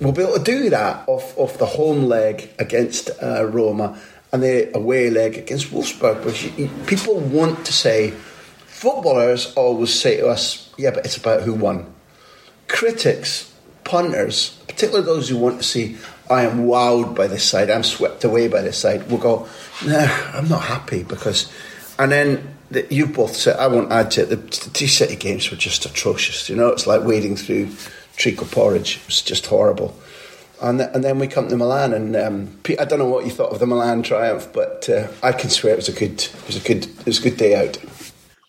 will 0.00 0.12
be 0.12 0.22
able 0.22 0.34
to 0.34 0.42
do 0.42 0.70
that 0.70 1.08
off, 1.08 1.36
off 1.38 1.58
the 1.58 1.66
home 1.66 2.04
leg 2.04 2.50
against 2.58 3.10
uh, 3.22 3.44
Roma 3.46 3.98
and 4.32 4.42
the 4.42 4.76
away 4.76 5.10
leg 5.10 5.36
against 5.36 5.70
Wolfsburg. 5.70 6.22
But 6.22 6.58
you, 6.58 6.68
people 6.86 7.18
want 7.18 7.64
to 7.66 7.72
say, 7.72 8.10
footballers 8.66 9.54
always 9.54 9.98
say 9.98 10.18
to 10.18 10.28
us, 10.28 10.72
yeah, 10.76 10.90
but 10.90 11.04
it's 11.06 11.16
about 11.16 11.42
who 11.42 11.54
won. 11.54 11.92
Critics, 12.68 13.52
punters, 13.84 14.58
particularly 14.68 15.06
those 15.06 15.28
who 15.28 15.38
want 15.38 15.58
to 15.58 15.64
see, 15.64 15.96
I 16.28 16.42
am 16.42 16.66
wowed 16.66 17.14
by 17.14 17.28
this 17.28 17.44
side, 17.44 17.70
I'm 17.70 17.84
swept 17.84 18.24
away 18.24 18.48
by 18.48 18.60
this 18.60 18.78
side, 18.78 19.08
will 19.10 19.18
go, 19.18 19.48
nah, 19.84 20.08
I'm 20.34 20.48
not 20.48 20.62
happy 20.62 21.04
because. 21.04 21.50
And 21.98 22.12
then 22.12 22.56
the, 22.70 22.86
you 22.90 23.06
both 23.06 23.36
said, 23.36 23.56
I 23.58 23.68
won't 23.68 23.92
add 23.92 24.10
to 24.12 24.22
it, 24.22 24.28
the, 24.28 24.36
the 24.36 24.70
two 24.74 24.88
City 24.88 25.16
games 25.16 25.50
were 25.50 25.56
just 25.56 25.86
atrocious. 25.86 26.48
You 26.50 26.56
know, 26.56 26.68
it's 26.68 26.86
like 26.86 27.04
wading 27.04 27.36
through 27.36 27.70
treacle 28.16 28.46
porridge. 28.46 28.98
It 28.98 29.06
was 29.06 29.22
just 29.22 29.46
horrible. 29.46 29.96
And, 30.60 30.78
th- 30.78 30.90
and 30.94 31.04
then 31.04 31.18
we 31.18 31.26
come 31.26 31.48
to 31.48 31.56
Milan, 31.56 31.92
and 31.92 32.16
um, 32.16 32.58
I 32.78 32.86
don't 32.86 32.98
know 32.98 33.08
what 33.08 33.26
you 33.26 33.30
thought 33.30 33.52
of 33.52 33.60
the 33.60 33.66
Milan 33.66 34.02
triumph, 34.02 34.48
but 34.52 34.88
uh, 34.88 35.08
I 35.22 35.32
can 35.32 35.50
swear 35.50 35.74
it 35.74 35.76
was 35.76 35.88
a 35.88 35.92
good, 35.92 36.22
it 36.22 36.46
was 36.46 36.56
a 36.56 36.66
good, 36.66 36.86
it 36.86 37.06
was 37.06 37.18
a 37.18 37.22
good 37.22 37.36
day 37.36 37.54
out. 37.54 37.78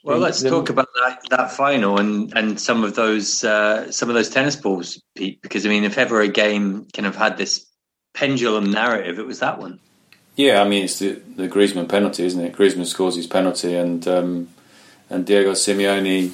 Well, 0.03 0.19
let's 0.19 0.41
talk 0.41 0.69
about 0.69 0.87
that, 1.03 1.19
that 1.31 1.51
final 1.51 1.99
and, 1.99 2.31
and 2.33 2.57
some 2.61 2.85
of 2.85 2.95
those 2.95 3.43
uh, 3.43 3.91
some 3.91 4.07
of 4.07 4.15
those 4.15 4.29
tennis 4.29 4.55
balls, 4.55 5.01
Pete. 5.17 5.41
Because 5.41 5.65
I 5.65 5.69
mean, 5.69 5.83
if 5.83 5.97
ever 5.97 6.21
a 6.21 6.29
game 6.29 6.87
kind 6.93 7.05
of 7.05 7.17
had 7.17 7.37
this 7.37 7.65
pendulum 8.13 8.71
narrative, 8.71 9.19
it 9.19 9.25
was 9.25 9.39
that 9.39 9.59
one. 9.59 9.81
Yeah, 10.37 10.61
I 10.61 10.67
mean, 10.69 10.85
it's 10.85 10.99
the, 10.99 11.19
the 11.35 11.49
Griezmann 11.49 11.89
penalty, 11.89 12.23
isn't 12.23 12.41
it? 12.41 12.53
Griezmann 12.53 12.85
scores 12.85 13.17
his 13.17 13.27
penalty, 13.27 13.75
and 13.75 14.07
um, 14.07 14.47
and 15.09 15.25
Diego 15.25 15.51
Simeone, 15.51 16.31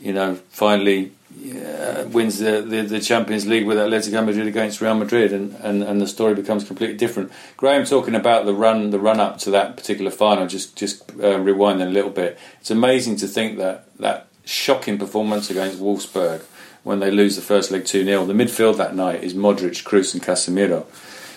you 0.00 0.12
know, 0.14 0.36
finally 0.48 1.12
uh, 1.44 2.04
wins 2.08 2.38
the, 2.38 2.62
the, 2.62 2.82
the, 2.82 3.00
Champions 3.00 3.46
League 3.46 3.66
with 3.66 3.76
Atletico 3.76 4.24
Madrid 4.24 4.46
against 4.46 4.80
Real 4.80 4.94
Madrid, 4.94 5.32
and, 5.32 5.54
and, 5.56 5.82
and 5.82 6.00
the 6.00 6.06
story 6.06 6.34
becomes 6.34 6.64
completely 6.64 6.96
different. 6.96 7.32
Graham 7.56 7.84
talking 7.84 8.14
about 8.14 8.46
the 8.46 8.54
run 8.54 8.90
the 8.90 8.98
run 8.98 9.20
up 9.20 9.38
to 9.38 9.50
that 9.50 9.76
particular 9.76 10.10
final. 10.10 10.46
Just 10.46 10.76
just 10.76 11.10
uh, 11.12 11.38
rewinding 11.38 11.88
a 11.88 11.90
little 11.90 12.10
bit. 12.10 12.38
It's 12.60 12.70
amazing 12.70 13.16
to 13.16 13.26
think 13.26 13.58
that 13.58 13.86
that 13.98 14.28
shocking 14.44 14.98
performance 14.98 15.50
against 15.50 15.80
Wolfsburg 15.80 16.42
when 16.82 17.00
they 17.00 17.10
lose 17.10 17.36
the 17.36 17.42
first 17.42 17.70
leg 17.70 17.84
two 17.84 18.04
0 18.04 18.26
The 18.26 18.32
midfield 18.32 18.76
that 18.76 18.94
night 18.94 19.24
is 19.24 19.34
Modric, 19.34 19.82
Kroos, 19.84 20.14
and 20.14 20.22
Casemiro. 20.22 20.86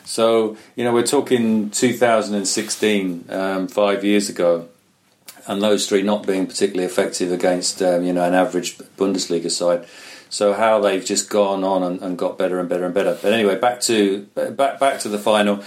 So 0.05 0.57
you 0.75 0.83
know 0.83 0.93
we're 0.93 1.03
talking 1.03 1.69
2016, 1.69 3.25
um, 3.29 3.67
five 3.67 4.03
years 4.03 4.29
ago 4.29 4.69
and 5.47 5.61
those 5.61 5.87
three 5.87 6.01
not 6.01 6.27
being 6.27 6.45
particularly 6.45 6.85
effective 6.85 7.31
against 7.31 7.81
um, 7.81 8.03
you 8.03 8.13
know 8.13 8.23
an 8.23 8.33
average 8.33 8.77
Bundesliga 8.97 9.49
side. 9.49 9.85
So 10.29 10.53
how 10.53 10.81
they've 10.81 11.05
just 11.05 11.29
gone 11.29 11.63
on 11.63 11.83
and, 11.83 12.01
and, 12.01 12.17
got 12.17 12.37
better 12.37 12.59
and 12.59 12.67
better 12.67 12.83
and 12.83 12.93
better. 12.93 13.17
But 13.21 13.31
anyway, 13.31 13.57
back 13.57 13.79
to 13.81 14.23
back 14.35 14.79
back 14.79 14.99
to 15.01 15.09
the 15.09 15.19
final. 15.19 15.63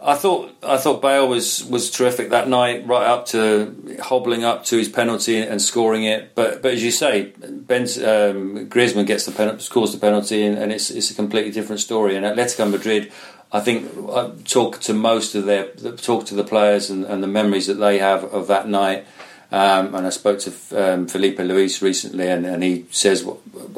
I 0.00 0.14
thought 0.14 0.54
I 0.62 0.76
thought 0.76 1.02
Bale 1.02 1.28
was 1.28 1.64
was 1.64 1.90
terrific 1.90 2.30
that 2.30 2.48
night, 2.48 2.86
right 2.86 3.06
up 3.06 3.26
to 3.26 3.98
hobbling 4.00 4.44
up 4.44 4.64
to 4.66 4.78
his 4.78 4.88
penalty 4.88 5.38
and 5.38 5.60
scoring 5.60 6.04
it. 6.04 6.36
But 6.36 6.62
but 6.62 6.72
as 6.72 6.84
you 6.84 6.92
say, 6.92 7.32
Ben 7.36 7.82
um, 7.82 8.68
Griezmann 8.68 9.06
gets 9.06 9.26
the 9.26 9.32
penalty, 9.32 9.60
scores 9.60 9.92
the 9.92 9.98
penalty, 9.98 10.44
and, 10.44 10.56
and, 10.56 10.72
it's 10.72 10.90
it's 10.90 11.10
a 11.10 11.14
completely 11.14 11.50
different 11.50 11.80
story. 11.80 12.16
And 12.16 12.24
Atletico 12.24 12.70
Madrid, 12.70 13.12
I 13.50 13.60
think, 13.60 13.90
I 13.96 14.10
uh, 14.10 14.32
talk 14.44 14.80
to 14.80 14.94
most 14.94 15.34
of 15.34 15.46
their 15.46 15.68
talk 15.96 16.26
to 16.26 16.34
the 16.34 16.44
players 16.44 16.90
and, 16.90 17.04
and 17.04 17.22
the 17.22 17.28
memories 17.28 17.66
that 17.66 17.74
they 17.74 17.98
have 17.98 18.24
of 18.24 18.46
that 18.48 18.68
night 18.68 19.06
Um, 19.50 19.94
and 19.94 20.06
I 20.06 20.10
spoke 20.10 20.40
to 20.40 20.52
um, 20.76 21.08
Filipe 21.08 21.38
Luis 21.38 21.80
recently, 21.80 22.28
and, 22.28 22.44
and 22.44 22.62
he 22.62 22.84
says, 22.90 23.26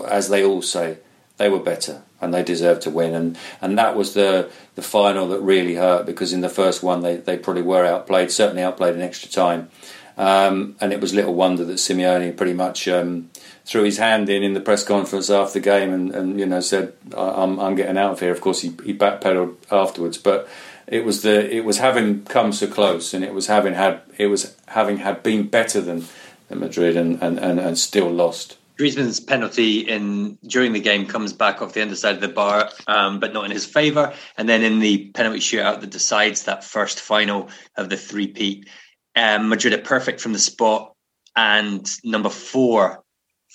as 0.09 0.29
they 0.29 0.45
all 0.45 0.63
say, 0.63 0.99
they 1.37 1.49
were 1.49 1.61
better 1.61 2.03
and 2.21 2.35
they 2.35 2.43
deserved 2.43 2.83
to 2.83 2.91
win. 2.91 3.15
And, 3.15 3.39
and 3.63 3.79
that 3.79 3.97
was 3.97 4.15
the, 4.15 4.51
the 4.75 4.83
final 4.83 5.29
that 5.29 5.41
really 5.41 5.77
hurt 5.77 6.05
because 6.05 6.33
in 6.33 6.41
the 6.41 6.49
first 6.49 6.83
one 6.83 7.01
they, 7.01 7.17
they 7.17 7.39
probably 7.39 7.63
were 7.63 7.87
outplayed, 7.87 8.31
certainly 8.31 8.63
outplayed 8.63 8.95
in 8.95 9.01
extra 9.01 9.31
time. 9.31 9.71
Um, 10.19 10.77
and 10.81 10.93
it 10.93 11.01
was 11.01 11.15
little 11.15 11.35
wonder 11.35 11.65
that 11.65 11.79
Simeone 11.79 12.37
pretty 12.37 12.53
much 12.53 12.89
um, 12.89 13.31
threw 13.71 13.85
his 13.85 13.99
hand 13.99 14.29
in 14.29 14.43
in 14.43 14.53
the 14.53 14.61
press 14.61 14.83
conference 14.83 15.31
after 15.31 15.61
the 15.61 15.65
game 15.65 15.93
and, 15.93 16.13
and 16.13 16.41
you 16.41 16.47
know 16.47 16.61
said, 16.61 16.93
"I'm, 17.17 17.61
I'm 17.61 17.77
getting 17.77 17.97
out 17.97 18.13
of 18.13 18.21
here." 18.21 18.33
Of 18.33 18.41
course, 18.41 18.61
he, 18.61 18.75
he 18.85 18.93
backpedaled 18.93 19.57
afterwards, 19.71 20.19
but 20.19 20.49
it 20.89 21.05
was 21.05 21.23
the 21.23 21.55
it 21.55 21.65
was 21.65 21.79
having 21.79 22.25
come 22.25 22.53
so 22.53 22.67
close, 22.67 23.15
and 23.15 23.25
it 23.25 23.33
was 23.33 23.47
having 23.47 23.75
had 23.75 24.03
it 24.19 24.27
was 24.27 24.57
having 24.67 24.99
had 24.99 25.23
been 25.23 25.47
better 25.47 25.81
than, 25.81 26.05
than 26.49 26.59
Madrid 26.59 26.97
and, 26.97 27.23
and, 27.23 27.39
and, 27.39 27.61
and 27.61 27.79
still 27.79 28.11
lost. 28.11 28.57
Griezmann's 28.77 29.21
penalty 29.21 29.81
in 29.81 30.39
during 30.47 30.73
the 30.73 30.81
game 30.81 31.07
comes 31.07 31.33
back 31.33 31.61
off 31.61 31.75
the 31.75 31.83
underside 31.83 32.15
of 32.15 32.21
the 32.23 32.29
bar, 32.29 32.71
um, 32.87 33.21
but 33.21 33.33
not 33.33 33.45
in 33.45 33.51
his 33.51 33.67
favour. 33.67 34.15
And 34.39 34.49
then 34.49 34.63
in 34.63 34.79
the 34.79 35.11
penalty 35.11 35.39
shootout 35.39 35.83
that 35.83 35.91
decides 35.91 36.45
that 36.45 36.65
first 36.65 36.99
final 36.99 37.51
of 37.77 37.91
the 37.91 37.99
three-peat, 37.99 38.71
um, 39.17 39.51
Madrid 39.51 39.75
are 39.75 39.83
perfect 39.83 40.23
from 40.23 40.33
the 40.33 40.39
spot. 40.39 40.95
And 41.37 41.87
number 42.05 42.31
four 42.31 43.05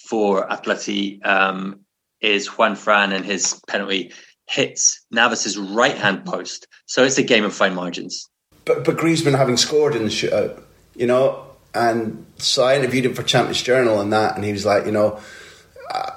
for 0.08 0.48
Atleti 0.48 1.26
um, 1.26 1.82
is 2.22 2.48
Juanfran, 2.48 3.14
and 3.14 3.26
his 3.26 3.60
penalty 3.68 4.12
hits 4.48 5.04
Navas's 5.12 5.58
right 5.58 5.98
hand 5.98 6.26
post. 6.26 6.68
So 6.86 7.04
it's 7.04 7.18
a 7.18 7.24
game 7.24 7.44
of 7.44 7.54
fine 7.54 7.76
margins. 7.76 8.30
But 8.66 8.84
but 8.84 8.98
Griezmann 8.98 9.38
having 9.38 9.58
scored 9.58 9.96
in 9.96 10.04
the 10.04 10.10
shootout, 10.10 10.62
you 10.96 11.08
know, 11.08 11.46
and 11.74 12.26
so 12.38 12.64
I 12.64 12.76
interviewed 12.76 13.06
him 13.06 13.14
for 13.14 13.24
Champions 13.24 13.62
Journal 13.62 14.00
and 14.00 14.12
that, 14.14 14.36
and 14.36 14.46
he 14.46 14.52
was 14.52 14.66
like, 14.66 14.86
you 14.86 14.92
know, 14.92 15.20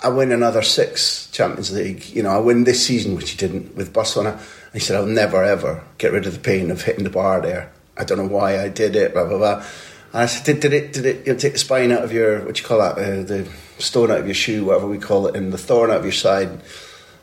I 0.02 0.08
win 0.08 0.32
another 0.32 0.62
six 0.62 1.30
Champions 1.30 1.72
League. 1.72 2.08
You 2.10 2.22
know, 2.22 2.30
I 2.30 2.38
win 2.38 2.64
this 2.64 2.84
season, 2.84 3.14
which 3.16 3.30
he 3.30 3.36
didn't 3.36 3.74
with 3.76 3.92
Barcelona. 3.92 4.32
And 4.32 4.74
he 4.74 4.80
said, 4.80 4.96
I'll 4.96 5.06
never 5.06 5.42
ever 5.42 5.84
get 5.98 6.12
rid 6.12 6.26
of 6.26 6.34
the 6.34 6.40
pain 6.40 6.70
of 6.70 6.82
hitting 6.82 7.04
the 7.04 7.10
bar 7.10 7.40
there. 7.40 7.72
I 7.96 8.04
don't 8.04 8.18
know 8.18 8.28
why 8.28 8.62
I 8.62 8.68
did 8.68 8.96
it. 8.96 9.12
Blah 9.12 9.26
blah 9.26 9.38
blah. 9.38 9.64
I 10.12 10.26
said, 10.26 10.44
did, 10.44 10.60
did 10.60 10.72
it? 10.72 10.92
Did 10.92 11.06
it? 11.06 11.26
You 11.26 11.32
know, 11.32 11.38
take 11.38 11.52
the 11.52 11.58
spine 11.58 11.92
out 11.92 12.02
of 12.02 12.12
your 12.12 12.44
what 12.44 12.58
you 12.58 12.64
call 12.64 12.78
that? 12.78 12.98
Uh, 12.98 13.22
the 13.22 13.48
stone 13.78 14.10
out 14.10 14.18
of 14.18 14.26
your 14.26 14.34
shoe, 14.34 14.64
whatever 14.64 14.86
we 14.86 14.98
call 14.98 15.26
it, 15.26 15.36
and 15.36 15.52
the 15.52 15.58
thorn 15.58 15.90
out 15.90 15.98
of 15.98 16.04
your 16.04 16.12
side. 16.12 16.60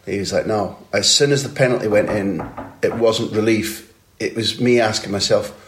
He 0.06 0.20
was 0.20 0.32
like, 0.32 0.46
no. 0.46 0.78
As 0.94 1.12
soon 1.12 1.32
as 1.32 1.42
the 1.42 1.50
penalty 1.50 1.88
went 1.88 2.10
in, 2.12 2.48
it 2.84 2.94
wasn't 2.94 3.32
relief. 3.32 3.92
It 4.20 4.36
was 4.36 4.62
me 4.62 4.80
asking 4.80 5.12
myself 5.12 5.62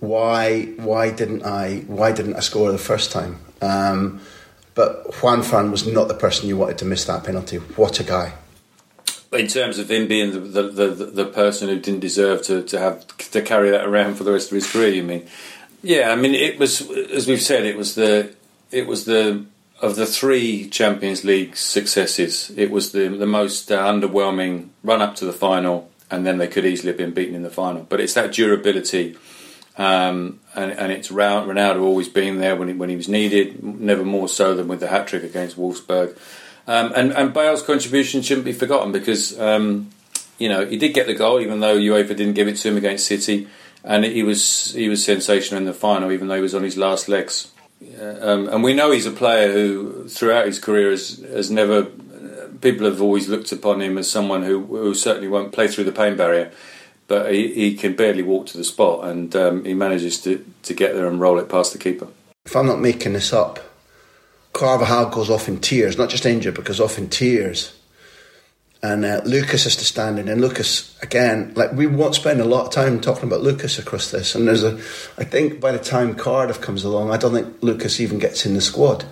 why 0.00 0.64
why 0.76 1.10
didn't 1.10 1.44
I 1.44 1.84
why 1.86 2.12
didn't 2.12 2.34
I 2.34 2.40
score 2.40 2.72
the 2.72 2.78
first 2.78 3.12
time? 3.12 3.38
Um, 3.62 4.20
but 4.74 5.10
Juanfran 5.12 5.70
was 5.70 5.86
not 5.86 6.08
the 6.08 6.14
person 6.14 6.48
you 6.48 6.56
wanted 6.56 6.78
to 6.78 6.84
miss 6.86 7.04
that 7.04 7.24
penalty. 7.24 7.58
What 7.58 8.00
a 8.00 8.04
guy! 8.04 8.32
In 9.32 9.46
terms 9.46 9.78
of 9.78 9.90
him 9.90 10.08
being 10.08 10.32
the 10.32 10.40
the, 10.40 10.88
the, 10.88 11.04
the 11.06 11.24
person 11.26 11.68
who 11.68 11.78
didn't 11.78 12.00
deserve 12.00 12.42
to, 12.42 12.62
to 12.62 12.78
have 12.78 13.06
to 13.30 13.42
carry 13.42 13.70
that 13.70 13.86
around 13.86 14.14
for 14.14 14.24
the 14.24 14.32
rest 14.32 14.50
of 14.50 14.54
his 14.54 14.70
career, 14.70 14.88
you 14.88 15.02
mean? 15.02 15.26
Yeah, 15.82 16.10
I 16.10 16.16
mean 16.16 16.34
it 16.34 16.58
was 16.58 16.88
as 16.90 17.26
we've 17.26 17.42
said, 17.42 17.64
it 17.64 17.76
was 17.76 17.94
the 17.94 18.34
it 18.70 18.86
was 18.86 19.04
the 19.04 19.44
of 19.80 19.96
the 19.96 20.06
three 20.06 20.68
Champions 20.68 21.24
League 21.24 21.56
successes, 21.56 22.52
it 22.56 22.70
was 22.70 22.92
the 22.92 23.08
the 23.08 23.26
most 23.26 23.72
uh, 23.72 23.82
underwhelming 23.82 24.68
run 24.84 25.00
up 25.00 25.16
to 25.16 25.24
the 25.24 25.32
final, 25.32 25.90
and 26.10 26.26
then 26.26 26.38
they 26.38 26.48
could 26.48 26.66
easily 26.66 26.88
have 26.88 26.98
been 26.98 27.14
beaten 27.14 27.34
in 27.34 27.42
the 27.42 27.50
final. 27.50 27.84
But 27.84 28.00
it's 28.00 28.14
that 28.14 28.32
durability 28.32 29.16
um, 29.80 30.40
and, 30.54 30.72
and, 30.72 30.92
it's 30.92 31.08
Ronaldo 31.08 31.80
always 31.80 32.08
being 32.08 32.38
there 32.38 32.54
when 32.54 32.68
he, 32.68 32.74
when 32.74 32.90
he 32.90 32.96
was 32.96 33.08
needed, 33.08 33.62
never 33.62 34.04
more 34.04 34.28
so 34.28 34.54
than 34.54 34.68
with 34.68 34.80
the 34.80 34.88
hat 34.88 35.06
trick 35.06 35.22
against 35.22 35.56
Wolfsburg. 35.56 36.18
Um, 36.66 36.92
and, 36.94 37.12
and 37.12 37.32
Bale's 37.32 37.62
contribution 37.62 38.20
shouldn't 38.20 38.44
be 38.44 38.52
forgotten 38.52 38.92
because 38.92 39.38
um, 39.40 39.88
you 40.38 40.50
know 40.50 40.66
he 40.66 40.76
did 40.76 40.92
get 40.92 41.06
the 41.06 41.14
goal, 41.14 41.40
even 41.40 41.60
though 41.60 41.78
UEFA 41.78 42.08
didn't 42.08 42.34
give 42.34 42.46
it 42.46 42.56
to 42.56 42.68
him 42.68 42.76
against 42.76 43.06
City, 43.06 43.48
and 43.84 44.04
he 44.04 44.22
was 44.22 44.72
he 44.72 44.88
was 44.88 45.04
sensational 45.04 45.58
in 45.58 45.64
the 45.66 45.72
final, 45.72 46.12
even 46.12 46.28
though 46.28 46.36
he 46.36 46.40
was 46.40 46.54
on 46.54 46.62
his 46.62 46.76
last 46.76 47.08
legs. 47.08 47.50
Um, 48.00 48.48
and 48.48 48.62
we 48.62 48.74
know 48.74 48.90
he's 48.90 49.06
a 49.06 49.10
player 49.10 49.52
who, 49.52 50.06
throughout 50.08 50.46
his 50.46 50.58
career, 50.58 50.90
has, 50.90 51.18
has 51.20 51.50
never. 51.50 51.86
People 52.60 52.84
have 52.84 53.00
always 53.00 53.26
looked 53.26 53.52
upon 53.52 53.80
him 53.80 53.96
as 53.96 54.10
someone 54.10 54.42
who, 54.42 54.62
who 54.66 54.94
certainly 54.94 55.28
won't 55.28 55.52
play 55.52 55.66
through 55.66 55.84
the 55.84 55.92
pain 55.92 56.14
barrier 56.14 56.52
but 57.10 57.32
he, 57.32 57.52
he 57.52 57.74
can 57.74 57.96
barely 57.96 58.22
walk 58.22 58.46
to 58.46 58.56
the 58.56 58.62
spot, 58.62 59.04
and 59.04 59.34
um, 59.34 59.64
he 59.64 59.74
manages 59.74 60.22
to, 60.22 60.46
to 60.62 60.72
get 60.72 60.94
there 60.94 61.08
and 61.08 61.20
roll 61.20 61.40
it 61.40 61.48
past 61.48 61.72
the 61.72 61.78
keeper. 61.78 62.06
If 62.46 62.54
I'm 62.54 62.68
not 62.68 62.78
making 62.80 63.14
this 63.14 63.32
up, 63.32 63.58
Carvajal 64.52 65.10
goes 65.10 65.28
off 65.28 65.48
in 65.48 65.58
tears, 65.58 65.98
not 65.98 66.08
just 66.08 66.24
injured, 66.24 66.54
but 66.54 66.66
goes 66.66 66.78
off 66.78 66.98
in 66.98 67.08
tears. 67.08 67.76
And 68.82 69.04
uh, 69.04 69.20
Lucas 69.26 69.64
has 69.64 69.76
to 69.76 69.84
stand 69.84 70.18
in. 70.18 70.28
And 70.28 70.40
Lucas, 70.40 70.98
again, 71.02 71.52
like 71.54 71.72
we 71.72 71.86
won't 71.86 72.14
spend 72.14 72.40
a 72.40 72.44
lot 72.44 72.66
of 72.66 72.72
time 72.72 73.00
talking 73.00 73.24
about 73.24 73.42
Lucas 73.42 73.78
across 73.78 74.10
this. 74.10 74.34
And 74.34 74.48
there's 74.48 74.64
a, 74.64 74.76
I 75.18 75.24
think 75.24 75.60
by 75.60 75.72
the 75.72 75.78
time 75.78 76.14
Cardiff 76.14 76.60
comes 76.60 76.82
along, 76.82 77.10
I 77.10 77.18
don't 77.18 77.34
think 77.34 77.62
Lucas 77.62 78.00
even 78.00 78.18
gets 78.18 78.46
in 78.46 78.54
the 78.54 78.60
squad. 78.62 79.04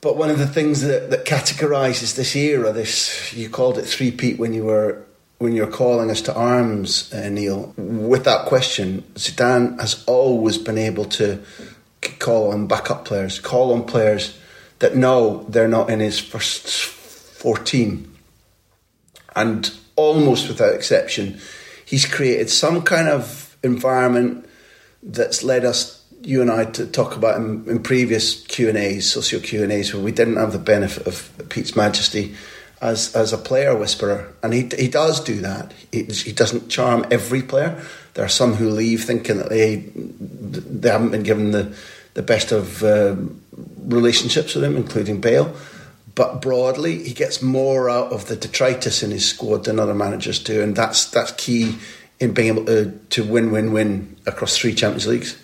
But 0.00 0.16
one 0.16 0.30
of 0.30 0.38
the 0.38 0.48
things 0.48 0.80
that, 0.80 1.10
that 1.10 1.24
categorises 1.24 2.16
this 2.16 2.34
era, 2.34 2.72
this 2.72 3.32
you 3.32 3.48
called 3.48 3.78
it 3.78 3.82
three-peat 3.82 4.36
when 4.36 4.52
you 4.52 4.64
were 4.64 5.04
when 5.38 5.52
you're 5.54 5.66
calling 5.66 6.08
us 6.08 6.20
to 6.22 6.34
arms, 6.34 7.12
uh, 7.12 7.28
Neil, 7.28 7.74
with 7.76 8.24
that 8.24 8.46
question, 8.46 9.02
Zidane 9.14 9.80
has 9.80 10.04
always 10.06 10.56
been 10.56 10.78
able 10.78 11.04
to 11.06 11.42
call 12.20 12.52
on 12.52 12.68
backup 12.68 13.04
players, 13.04 13.40
call 13.40 13.72
on 13.72 13.84
players 13.84 14.38
that 14.78 14.96
know 14.96 15.44
they're 15.48 15.66
not 15.66 15.90
in 15.90 15.98
his 15.98 16.20
first 16.20 16.96
14. 17.42 18.08
And 19.34 19.70
almost 19.96 20.46
without 20.46 20.74
exception, 20.74 21.40
he's 21.84 22.06
created 22.06 22.48
some 22.48 22.82
kind 22.82 23.08
of 23.08 23.56
environment 23.64 24.48
that's 25.02 25.42
led 25.42 25.64
us, 25.64 26.04
you 26.22 26.40
and 26.40 26.50
I, 26.50 26.66
to 26.66 26.86
talk 26.86 27.16
about 27.16 27.38
in, 27.38 27.68
in 27.68 27.82
previous 27.82 28.46
Q 28.46 28.68
and 28.68 28.78
A's, 28.78 29.10
socio 29.10 29.40
Q 29.40 29.64
and 29.64 29.72
A's, 29.72 29.92
where 29.92 30.02
we 30.02 30.12
didn't 30.12 30.36
have 30.36 30.52
the 30.52 30.58
benefit 30.60 31.06
of 31.08 31.32
Pete's 31.48 31.74
Majesty 31.74 32.36
as 32.80 33.14
as 33.14 33.32
a 33.32 33.38
player 33.38 33.76
whisperer, 33.76 34.32
and 34.42 34.52
he 34.52 34.68
he 34.76 34.88
does 34.88 35.20
do 35.20 35.40
that. 35.40 35.72
He, 35.92 36.02
he 36.04 36.32
doesn't 36.32 36.68
charm 36.68 37.06
every 37.10 37.42
player. 37.42 37.80
There 38.14 38.24
are 38.24 38.28
some 38.28 38.54
who 38.54 38.70
leave 38.70 39.04
thinking 39.04 39.38
that 39.38 39.48
they 39.48 39.76
they 39.86 40.90
haven't 40.90 41.10
been 41.10 41.22
given 41.22 41.52
the 41.52 41.74
the 42.14 42.22
best 42.22 42.52
of 42.52 42.82
uh, 42.82 43.16
relationships 43.78 44.54
with 44.54 44.64
him, 44.64 44.76
including 44.76 45.20
Bale. 45.20 45.54
But 46.14 46.42
broadly, 46.42 47.02
he 47.02 47.14
gets 47.14 47.40
more 47.40 47.88
out 47.88 48.12
of 48.12 48.26
the 48.26 48.36
detritus 48.36 49.02
in 49.02 49.10
his 49.10 49.26
squad 49.26 49.64
than 49.64 49.80
other 49.80 49.94
managers 49.94 50.38
do, 50.38 50.62
and 50.62 50.76
that's 50.76 51.10
that's 51.10 51.32
key 51.32 51.76
in 52.20 52.34
being 52.34 52.48
able 52.48 52.66
to 52.66 52.98
to 53.10 53.24
win 53.24 53.50
win 53.50 53.72
win 53.72 54.16
across 54.26 54.56
three 54.56 54.74
Champions 54.74 55.06
Leagues. 55.06 55.38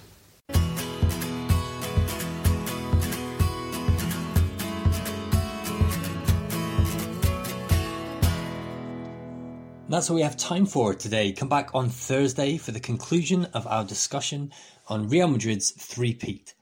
That's 9.90 10.10
all 10.10 10.16
we 10.16 10.22
have 10.22 10.36
time 10.36 10.66
for 10.66 10.94
today. 10.94 11.32
Come 11.32 11.48
back 11.48 11.70
on 11.74 11.88
Thursday 11.88 12.58
for 12.58 12.72
the 12.72 12.78
conclusion 12.78 13.46
of 13.54 13.66
our 13.66 13.84
discussion 13.84 14.52
on 14.86 15.08
Real 15.08 15.28
Madrid's 15.28 15.70
three-peat. 15.70 16.52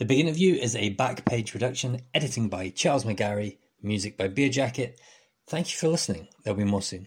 The 0.00 0.06
Big 0.06 0.20
Interview 0.20 0.54
is 0.54 0.74
a 0.76 0.88
back 0.88 1.26
page 1.26 1.52
production, 1.52 2.00
editing 2.14 2.48
by 2.48 2.70
Charles 2.70 3.04
McGarry, 3.04 3.58
music 3.82 4.16
by 4.16 4.28
Beer 4.28 4.48
Jacket. 4.48 4.98
Thank 5.46 5.70
you 5.70 5.76
for 5.76 5.88
listening. 5.88 6.26
There'll 6.42 6.56
be 6.56 6.64
more 6.64 6.80
soon. 6.80 7.06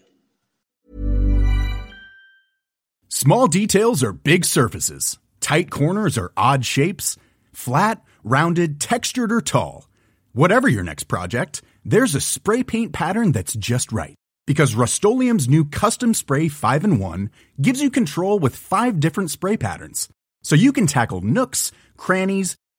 Small 3.08 3.48
details 3.48 4.04
are 4.04 4.12
big 4.12 4.44
surfaces, 4.44 5.18
tight 5.40 5.72
corners 5.72 6.16
are 6.16 6.30
odd 6.36 6.64
shapes, 6.64 7.16
flat, 7.52 8.00
rounded, 8.22 8.80
textured, 8.80 9.32
or 9.32 9.40
tall. 9.40 9.88
Whatever 10.32 10.68
your 10.68 10.84
next 10.84 11.04
project, 11.04 11.62
there's 11.84 12.14
a 12.14 12.20
spray 12.20 12.62
paint 12.62 12.92
pattern 12.92 13.32
that's 13.32 13.54
just 13.54 13.90
right 13.90 14.14
because 14.46 14.76
Rust-Oleum 14.76 15.40
Custom 15.70 16.14
Spray 16.14 16.46
5 16.46 16.84
and 16.84 17.00
1 17.00 17.30
gives 17.60 17.82
you 17.82 17.90
control 17.90 18.38
with 18.38 18.54
five 18.54 19.00
different 19.00 19.32
spray 19.32 19.56
patterns. 19.56 20.08
So 20.44 20.54
you 20.54 20.72
can 20.72 20.86
tackle 20.86 21.22
nooks, 21.22 21.72
crannies, 21.96 22.56